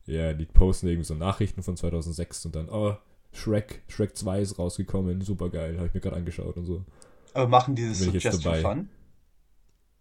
[0.05, 2.97] Ja, die posten irgendwie so Nachrichten von 2006 und dann, oh,
[3.31, 6.85] Shrek, Shrek 2 ist rausgekommen, super geil, habe ich mir gerade angeschaut und so.
[7.33, 8.89] Aber machen die das Bin so just for fun?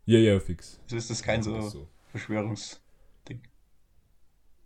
[0.05, 0.81] Ja, ja, fix.
[0.85, 1.77] Also ist das kein Ja, so ist
[2.11, 2.81] Verschwörungs...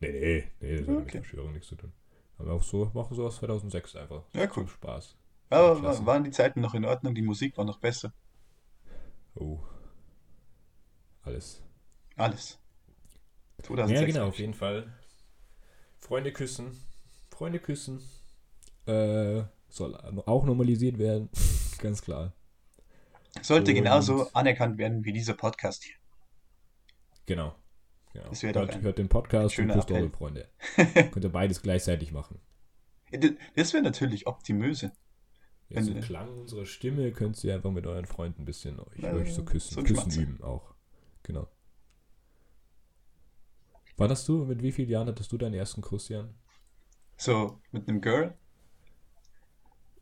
[0.01, 1.19] Nee, nee, nee, das hat mit Okay.
[1.19, 1.93] Verschwörung nichts zu tun.
[2.39, 4.25] Aber auch so, machen so aus 2006 einfach.
[4.35, 4.67] Ja, cool.
[4.69, 5.17] Spaß.
[5.51, 6.03] Aber Klasse.
[6.03, 7.15] wa- waren die Zeiten noch in Ordnung?
[7.15, 8.13] Die Musik war noch besser.
[9.35, 9.59] Oh.
[11.23, 11.63] Alles.
[12.17, 12.59] Alles.
[13.63, 14.01] 2006.
[14.01, 14.93] Ja, genau, auf jeden Fall.
[15.99, 16.77] Freunde küssen.
[17.31, 18.01] Freunde küssen.
[18.87, 19.95] Äh, soll
[20.27, 21.29] auch normalisiert werden.
[21.79, 22.33] Ganz klar.
[23.43, 25.95] Sollte Und- genauso anerkannt werden wie dieser Podcast hier.
[27.27, 27.55] Genau.
[28.13, 28.29] genau.
[28.31, 30.49] Das hört, ein hört den Podcast und küsst eure Freunde.
[30.77, 32.41] Könnt ihr beides gleichzeitig machen.
[33.11, 33.19] Ja,
[33.57, 34.93] Das wäre natürlich optimöse.
[35.69, 39.13] Wenn- den Klang unserer Stimme könnt ihr einfach mit euren Freunden ein bisschen euch, Ja,
[39.13, 39.75] euch so küssen.
[39.75, 40.75] so küssen üben auch.
[41.25, 41.49] Genau.
[43.99, 46.35] Wann hast du, mit wie vielen Jahren hattest du deinen ersten Kuss, Jan?
[47.19, 48.39] So mit einem Girl.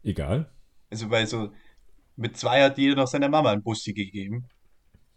[0.05, 0.47] Egal.
[0.91, 1.53] Also weil so
[2.17, 4.49] mit zwei hat jeder noch seiner Mama einen Bussi gegeben.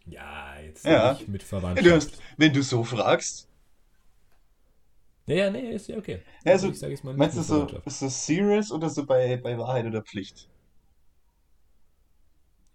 [0.06, 1.12] Ja, jetzt Ja.
[1.12, 1.86] nicht mit Ja, Verwandtschaft.
[1.86, 3.48] du hast, wenn du so fragst.
[5.26, 6.22] Ja, ja, nee, ist ja okay.
[6.44, 9.36] Ja, also, ich sage jetzt mal Meinst du so, ist das serious oder so bei,
[9.36, 10.48] bei Wahrheit oder Pflicht?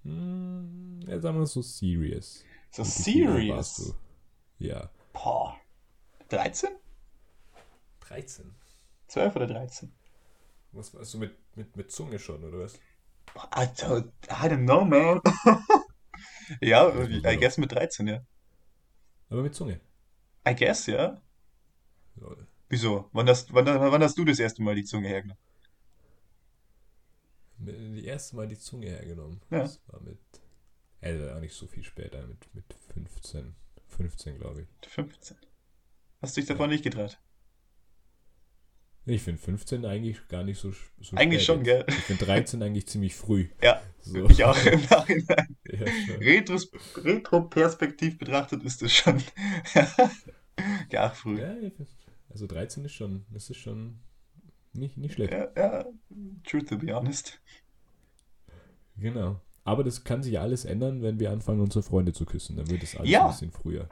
[0.03, 2.43] Hm, ja, sagen wir so serious.
[2.71, 3.93] So serious?
[4.59, 4.89] Ja.
[5.13, 5.62] Boah.
[6.33, 6.69] 13?
[8.01, 8.55] 13.
[9.07, 9.91] 12 oder 13?
[10.71, 12.79] Was warst du mit, mit, mit Zunge schon, oder was?
[13.33, 15.21] Boah, Alter, I don't know, man.
[16.61, 18.25] ja, I guess mit 13, ja.
[19.29, 19.79] Aber mit Zunge.
[20.47, 21.21] I guess, ja.
[22.15, 22.47] Lol.
[22.69, 23.09] Wieso?
[23.13, 25.41] Wann hast, wann, wann hast du das erste Mal die Zunge hergenommen?
[27.59, 29.39] Die erste Mal die Zunge hergenommen.
[29.51, 29.59] Ja.
[29.59, 30.19] Das war mit.
[30.99, 33.55] Also auch nicht so viel später, mit, mit 15.
[33.89, 34.89] 15, glaube ich.
[34.89, 35.37] 15.
[36.23, 37.19] Hast du dich davon nicht getraut?
[39.05, 40.71] Ich finde 15 eigentlich gar nicht so,
[41.01, 41.85] so Eigentlich schon, jetzt.
[41.87, 41.95] gell?
[41.97, 43.49] Ich finde 13 eigentlich ziemlich früh.
[43.61, 44.29] Ja, So.
[44.29, 45.57] ich auch im Nachhinein.
[45.73, 45.85] Ja.
[46.19, 49.21] Retros, Retro-Perspektiv betrachtet ist es schon
[50.91, 51.41] gar früh.
[51.41, 51.55] Ja,
[52.29, 53.99] also 13 ist schon, das ist schon
[54.71, 55.33] nicht, nicht schlecht.
[55.33, 55.85] Ja, ja,
[56.45, 57.41] true to be honest.
[58.97, 59.41] Genau.
[59.63, 62.55] Aber das kann sich alles ändern, wenn wir anfangen, unsere Freunde zu küssen.
[62.55, 63.25] Dann wird es alles Ja.
[63.25, 63.89] ein bisschen früher.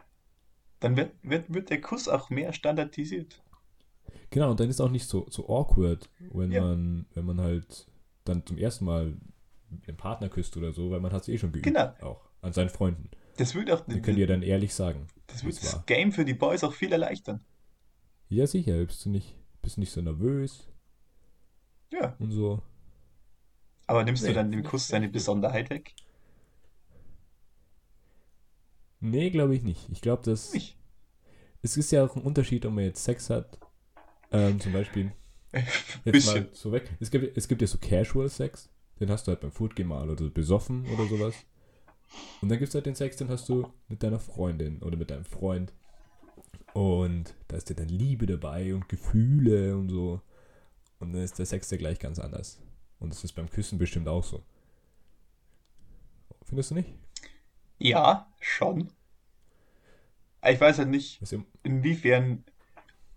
[0.82, 3.42] Dann wird, wird, wird der Kuss auch mehr standardisiert.
[4.32, 6.62] Genau, und dann ist auch nicht so, so awkward, wenn Ja.
[6.62, 7.88] man, wenn man halt
[8.26, 9.16] dann zum ersten Mal
[9.88, 11.66] den Partner küsst oder so, weil man hat es eh schon geübt.
[11.66, 11.94] Genau.
[12.02, 13.10] Auch an seinen Freunden.
[13.38, 15.08] Das wird auch Die können dir dann ehrlich sagen.
[15.28, 15.84] das, es das war.
[15.86, 17.40] Game für die Boys auch viel erleichtern.
[18.30, 20.68] Ja, sicher, bist du nicht, bist nicht so nervös
[21.92, 22.16] Ja.
[22.20, 22.62] und so.
[23.88, 25.10] Aber nimmst du Nee, dann dem Kuss seine.
[25.10, 25.94] Besonderheit weg?
[29.02, 29.90] Nee, glaube ich nicht.
[29.92, 30.78] Ich glaube, dass Nicht.
[31.62, 33.60] es ist ja auch ein Unterschied, ob man jetzt Sex hat.
[34.32, 35.12] Ähm, zum Beispiel
[36.06, 36.90] Jetzt mal so weg.
[37.00, 40.10] Es gibt, es gibt ja so Casual Sex, den hast du halt beim Food mal
[40.10, 41.36] oder besoffen oder sowas.
[42.42, 45.12] Und dann gibt es halt den Sex, den hast du mit deiner Freundin oder mit
[45.12, 45.74] deinem Freund.
[46.74, 50.22] Und da ist ja dann Liebe dabei und Gefühle und so.
[51.00, 52.62] Und dann ist der Sex ja gleich ganz anders.
[53.00, 54.44] Und das ist beim Küssen bestimmt auch so.
[56.44, 56.90] Findest du nicht?
[57.82, 58.92] Ja, schon.
[60.48, 62.44] Ich weiß halt nicht, Das inwiefern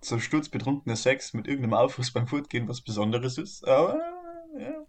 [0.01, 3.67] so sturzbetrunkener Sex mit irgendeinem Aufriss beim Fortgehen was Besonderes ist.
[3.67, 3.99] Aber
[4.59, 4.87] ja,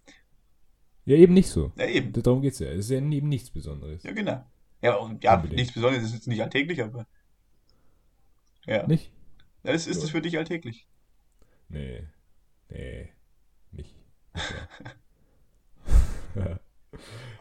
[1.06, 1.72] ja, eben nicht so.
[1.78, 2.12] ja eben.
[2.14, 2.68] Darum geht es ja.
[2.68, 4.04] Es ist ja eben nichts Besonderes.
[4.04, 4.46] Ja, genau.
[4.82, 5.60] Ja, und ja, Unbedingt.
[5.60, 7.06] nichts Besonderes ist jetzt nicht alltäglich, aber.
[8.66, 8.86] Ja.
[8.88, 9.12] Nicht?
[9.64, 10.04] Ja, ist, ist Ja.
[10.04, 10.88] es für dich alltäglich?
[11.70, 12.08] Nee.
[12.70, 13.14] Nee.
[13.72, 13.96] Nicht.
[14.36, 14.56] nicht
[16.36, 16.60] ja.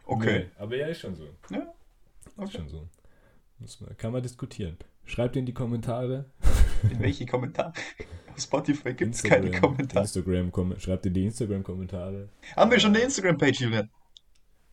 [0.06, 0.40] Okay.
[0.40, 1.28] Nee, aber ja, ist schon so.
[1.50, 1.73] Ja.
[2.36, 2.58] Ist okay.
[2.58, 2.88] schon so.
[3.58, 4.78] Muss man, kann man diskutieren.
[5.04, 6.30] Schreibt in die Kommentare.
[6.90, 7.72] In welche Kommentare?
[8.32, 10.04] Auf Spotify gibt es keine Kommentare.
[10.04, 12.28] Instagram, kom schreibt in die Instagram-Kommentare.
[12.56, 13.90] Haben wir schon eine Instagram-Page, Julian?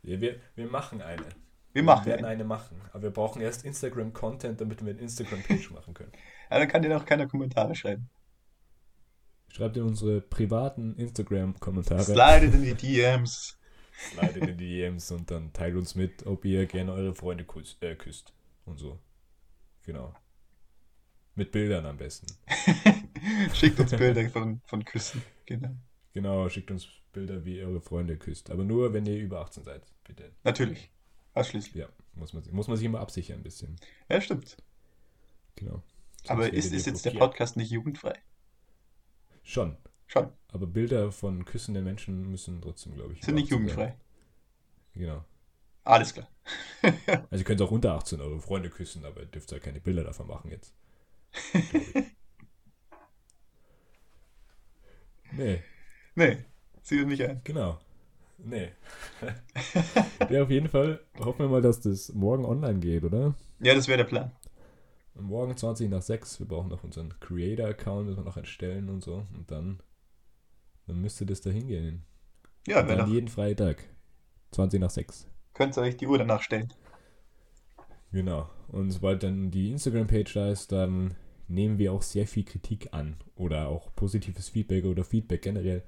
[0.03, 1.24] Ja, wir, wir machen eine.
[1.74, 2.34] Wir machen werden eine.
[2.36, 2.82] eine machen.
[2.91, 6.12] Aber wir brauchen erst Instagram-Content, damit wir eine Instagram-Page machen können.
[6.49, 8.09] Ja, dann kann dir auch keiner Kommentare schreiben.
[9.49, 12.03] Schreibt in unsere privaten Instagram-Kommentare.
[12.03, 13.57] Slidet in die DMs.
[14.16, 17.78] Leitet in die DMs und dann teilt uns mit, ob ihr gerne eure Freunde küss,
[17.82, 18.34] äh, küsst.
[18.66, 18.99] Und so.
[19.84, 20.14] Genau.
[21.36, 22.28] Mit Bildern am besten.
[23.54, 25.22] Schickt uns Bilder von, von Küssen.
[25.45, 25.76] Genau.
[26.14, 28.52] Genau, schickt uns Bilder, wie ihr eure Freunde küsst.
[28.52, 30.32] Aber nur, wenn ihr über 18 seid, bitte.
[30.43, 30.89] Natürlich.
[31.34, 31.76] Ausschließlich.
[31.76, 33.78] Ja, muss man, muss man sich immer absichern ein bisschen.
[34.10, 34.58] Ja, stimmt.
[35.56, 35.84] Genau.
[36.18, 37.12] Sonst Aber ist, ist jetzt der.
[37.12, 38.14] Podcast nicht jugendfrei?
[39.43, 39.78] Schon.
[40.12, 40.30] Schon.
[40.49, 43.24] Aber Bilder von küssenden Menschen müssen trotzdem, glaube ich.
[43.24, 43.88] Sind nicht 18 jugendfrei.
[43.88, 44.01] sein.
[44.93, 45.24] Genau.
[45.84, 46.28] Alles klar.
[47.30, 50.03] Also ihr könnt auch unter 18 eure Freunde küssen, aber ihr dürft ja keine Bilder
[50.03, 50.74] davon machen jetzt.
[55.32, 55.62] nee,
[56.16, 56.43] Nee,
[56.76, 57.41] das nicht ein.
[57.43, 57.80] genau.
[58.38, 58.72] Nee.
[60.30, 63.36] ja, auf jeden Fall hoffen wir mal, dass das morgen online geht, oder?
[63.59, 64.32] Ja, das wäre der Plan.
[65.14, 66.39] Und morgen 20 nach 6.
[66.39, 69.26] Wir brauchen noch unseren Creator-Account, müssen wir noch erstellen und so.
[69.36, 69.80] Und dann,
[70.92, 72.04] dann müsste das da hingehen.
[72.68, 73.84] Ja, wäre dann jeden Freitag.
[74.52, 75.26] 20 nach 6.
[75.54, 76.74] Könnt ihr euch die Uhr danach stellen.
[78.12, 78.50] Genau.
[78.68, 81.16] Und sobald dann die Instagram-Page da ist, dann
[81.48, 83.16] nehmen wir auch sehr viel Kritik an.
[83.36, 85.84] Oder auch positives Feedback oder Feedback generell.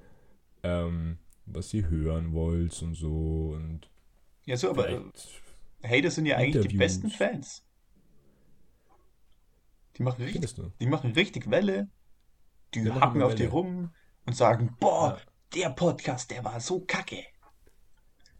[0.62, 3.52] Ähm, was ihr hören wollt und so.
[3.54, 3.90] Und
[4.46, 5.00] Ja, so, aber äh,
[5.82, 6.78] Hater sind ja eigentlich die Interviews.
[6.78, 7.62] besten Fans.
[9.98, 11.88] Die machen richtig, die machen richtig Welle.
[12.74, 13.50] Die Die hacken auf Welle.
[13.50, 13.90] rum
[14.26, 15.22] und sagen, boah, Ja.
[15.54, 17.24] der Podcast, der war so kacke.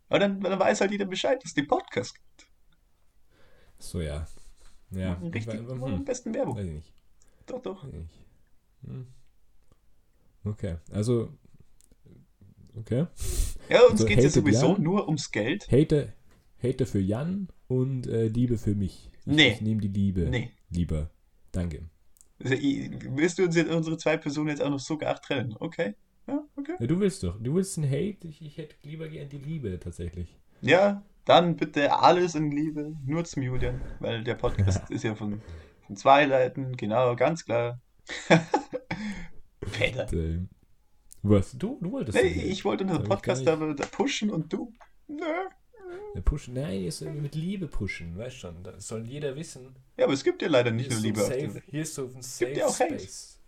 [0.08, 2.48] Aber dann, dann weiß halt jeder Bescheid, dass es den Podcast gibt.
[3.78, 4.26] So, ja.
[4.90, 6.56] Ja, richtig, machen am hm, besten Werbung.
[6.56, 6.92] weiß ich nicht.
[7.46, 7.82] Doch, doch.
[8.82, 9.06] Hm.
[10.44, 11.32] Okay, also.
[12.76, 13.06] Okay.
[13.68, 14.82] Ja, uns Also geht es ja sowieso Jan?
[14.82, 15.70] nur ums Geld.
[15.70, 16.12] Hater,
[16.62, 19.10] Hater für Jan und äh, Liebe für mich.
[19.20, 19.52] Ich, Nee.
[19.52, 20.22] ich nehme die Liebe.
[20.28, 20.50] Nee.
[20.70, 21.10] Lieber.
[21.52, 21.88] Danke.
[22.38, 25.54] Willst du uns jetzt, unsere zwei Personen jetzt auch noch so gar trennen?
[25.58, 25.94] Okay.
[26.26, 26.74] Ja, okay.
[26.78, 27.40] Ja, du willst doch.
[27.40, 28.26] Du willst einen Hate.
[28.26, 30.36] Ich, ich hätte lieber gern die Liebe tatsächlich.
[30.62, 35.40] Ja, dann bitte alles in Liebe, nur zum Julian, weil der Podcast ist ja von,
[35.86, 37.80] von zwei Seiten, genau, ganz klar.
[39.72, 40.06] Peter.
[41.22, 41.52] Was?
[41.52, 42.18] Du, du wolltest.
[42.18, 44.72] Nee, ich wollte unseren Podcast aber da pushen und du.
[45.08, 45.24] Nö.
[46.14, 46.54] Ja, pushen.
[46.54, 48.16] Nein, ist irgendwie mit Liebe pushen.
[48.16, 48.62] Weißt schon.
[48.62, 49.74] Da soll jeder wissen.
[49.96, 51.62] Ja, aber es gibt ja leider Hier nicht ist nur so Liebe safe.
[51.70, 52.74] Hier ist so ein Safe ja auch.
[52.74, 53.40] Space.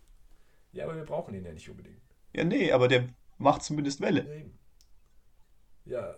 [0.73, 2.01] Ja, aber wir brauchen ihn ja nicht unbedingt.
[2.33, 3.07] Ja, nee, aber der
[3.37, 4.51] macht zumindest Welle.
[5.85, 5.99] Ja.
[5.99, 6.15] Ja,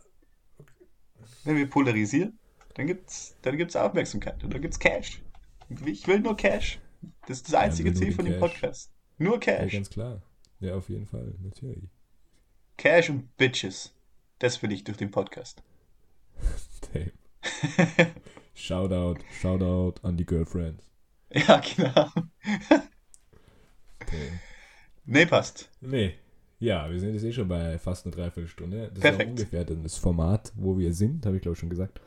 [1.43, 2.39] Wenn wir polarisieren,
[2.74, 5.22] dann gibt's, dann gibt's Aufmerksamkeit und dann gibt's Cash.
[5.86, 6.80] Ich will nur Cash.
[7.28, 8.39] Das ist das einzige nur Ziel von dem Cash.
[8.39, 8.91] Podcast.
[9.20, 9.72] Nur ja, Cash.
[9.74, 10.22] ganz klar.
[10.60, 11.36] Ja, auf jeden Fall.
[11.43, 11.89] Natürlich.
[12.78, 13.93] Cash und Bitches.
[14.39, 15.62] Das will ich durch den Podcast.
[16.94, 17.12] Damn.
[18.54, 20.86] Shoutout, Shoutout an die Girlfriends.
[21.32, 22.10] Ja, genau.
[24.00, 24.40] Damn.
[25.06, 25.70] Nee, passt.
[25.80, 26.16] Nee.
[26.60, 28.88] Ja, wir sind jetzt eh schon bei fast einer Dreiviertelstunde.
[28.88, 29.26] Das ist Perfekt.
[29.26, 32.02] auch ungefähr dann das Format, wo wir sind, habe ich glaube ich schon gesagt.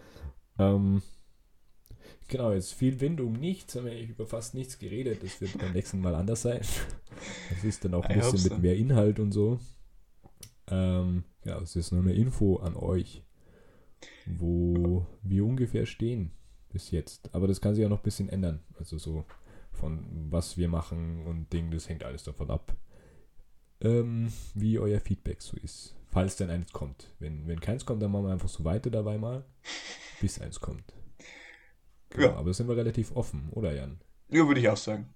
[0.58, 1.02] Ähm,
[2.28, 5.22] genau, jetzt viel Wind um nichts, haben wir eigentlich über fast nichts geredet.
[5.22, 6.60] Das wird beim nächsten Mal anders sein.
[7.50, 8.50] Das ist dann auch ein I bisschen so.
[8.54, 9.58] mit mehr Inhalt und so.
[10.68, 13.22] Ähm, ja, das ist nur eine Info an euch,
[14.26, 16.32] wo wir ungefähr stehen
[16.70, 17.34] bis jetzt.
[17.34, 18.60] Aber das kann sich auch noch ein bisschen ändern.
[18.78, 19.24] Also so
[19.72, 22.76] von was wir machen und Ding, das hängt alles davon ab,
[23.80, 25.94] ähm, wie euer Feedback so ist.
[26.08, 27.14] Falls dann eins kommt.
[27.18, 29.44] Wenn, wenn keins kommt, dann machen wir einfach so weiter dabei mal,
[30.20, 30.84] bis eins kommt.
[32.10, 32.36] Genau, Ja.
[32.36, 34.00] Aber sind wir relativ offen, oder Jan?
[34.28, 35.14] Ja, würde ich auch sagen.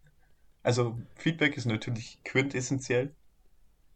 [0.63, 3.15] Also, Feedback ist natürlich quintessentiell.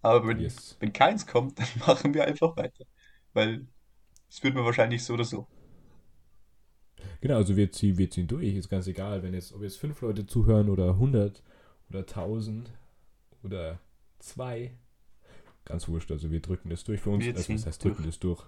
[0.03, 0.77] Aber wenn, Yes.
[0.81, 2.85] wenn keins kommt, dann machen wir einfach weiter.
[3.35, 3.67] Weil
[4.31, 5.47] es wird mir wahrscheinlich so oder so.
[7.21, 10.01] Genau, also wir ziehen, wir ziehen durch, ist ganz egal, wenn jetzt, ob jetzt fünf
[10.01, 11.43] Leute zuhören oder 100
[11.91, 12.71] oder 1000
[13.43, 13.79] oder
[14.19, 14.73] zwei,
[15.65, 18.07] ganz wurscht, also wir drücken das durch für uns, Wir also das heißt drücken durch.
[18.07, 18.43] das durch.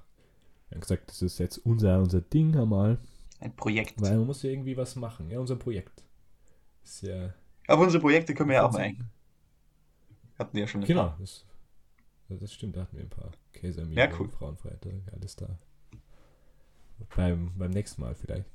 [0.69, 2.99] Wir haben gesagt, das ist jetzt unser, unser Ding einmal,
[3.41, 4.01] Ein Projekt.
[4.01, 6.05] weil man muss ja irgendwie was machen, ja, unser Projekt.
[6.85, 7.35] Ist ja,
[7.67, 9.11] Aber unsere Projekte können wir ja auch ein.
[10.39, 11.45] Hatten wir ja schon genau, das,
[12.29, 14.29] das stimmt, da hatten wir ein paar Käse, Ja, cool.
[14.31, 15.59] Frauenfreitag, alles da.
[17.17, 18.51] Beim, beim nächsten Mal vielleicht.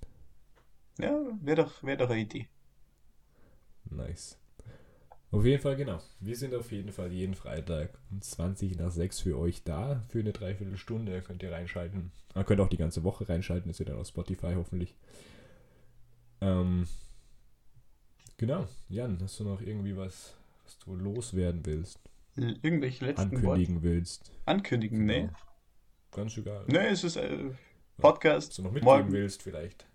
[1.00, 2.48] Ja, wäre doch, wär doch eine Idee.
[3.90, 4.38] Nice.
[5.30, 6.00] Auf jeden Fall, genau.
[6.20, 10.02] Wir sind auf jeden Fall jeden Freitag um 20 nach 6 für euch da.
[10.08, 12.12] Für eine Dreiviertelstunde könnt ihr reinschalten.
[12.34, 13.70] Ihr könnt auch die ganze Woche reinschalten.
[13.70, 14.96] Ist ja dann auf Spotify hoffentlich.
[16.40, 16.88] Ähm,
[18.38, 18.68] genau.
[18.88, 20.34] Jan, hast du noch irgendwie was,
[20.64, 22.00] was du loswerden willst?
[22.36, 24.32] Irgendwelche letzten Ankündigen willst?
[24.46, 25.06] ankündigen?
[25.06, 25.22] Nee.
[25.22, 25.34] Genau.
[26.12, 26.64] Ganz egal.
[26.68, 27.52] Nee, es ist äh,
[28.02, 28.50] Podcast.
[28.50, 29.88] Was du noch mitgeben Morgen, willst vielleicht.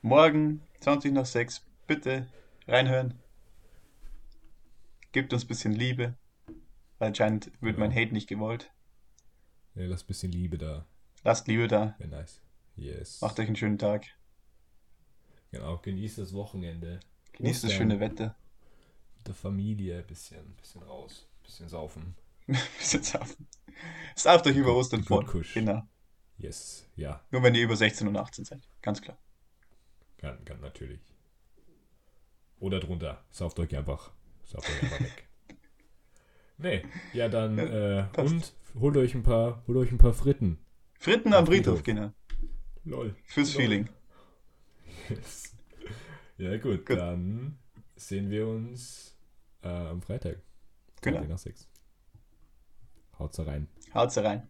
[0.00, 1.62] morgen, 20 nach 6.
[1.86, 2.28] Bitte
[2.68, 3.18] reinhören.
[5.10, 6.14] Gebt uns ein bisschen Liebe.
[6.98, 8.00] Weil anscheinend wird mein Genau.
[8.00, 8.70] Hate nicht gewollt.
[9.74, 10.86] Ja, lass ein bisschen Liebe da.
[11.24, 11.94] Lasst Liebe da.
[11.98, 12.40] Wäre nice.
[12.76, 13.20] Yes.
[13.20, 14.06] Macht euch einen schönen Tag.
[15.50, 17.00] Genau, genießt das Wochenende.
[17.32, 18.36] Genießt das schöne Wetter.
[19.18, 22.14] mit der Familie ein bisschen, bisschen raus, bisschen saufen.
[22.78, 23.46] Bisschen saufen.
[24.16, 25.24] Sauft euch über Ostern vor.
[25.54, 25.82] Genau.
[26.42, 28.68] Yes, ja, Nur wenn ihr über 16 und 18 seid.
[28.82, 29.16] Ganz klar.
[30.18, 31.00] kann, kann natürlich.
[32.58, 34.10] Oder drunter, sauft euch einfach,
[34.44, 35.28] sauft euch einfach weg.
[36.58, 38.32] Nee, ja dann, äh, passt.
[38.32, 40.58] und holt euch ein paar, holt euch ein paar Fritten.
[40.98, 42.12] Fritten am Friedhof, genau.
[42.84, 43.16] Lol.
[43.24, 43.62] Fürs Lol.
[43.62, 43.88] Feeling.
[45.08, 45.56] Yes.
[46.38, 46.98] Ja, gut, Gut.
[46.98, 47.58] dann
[47.96, 49.16] sehen wir uns
[49.62, 50.40] äh, am Freitag.
[51.00, 51.22] Genau.
[51.24, 51.68] Nach 6.
[53.18, 53.68] Haut's rein.
[53.94, 54.48] Haut's rein.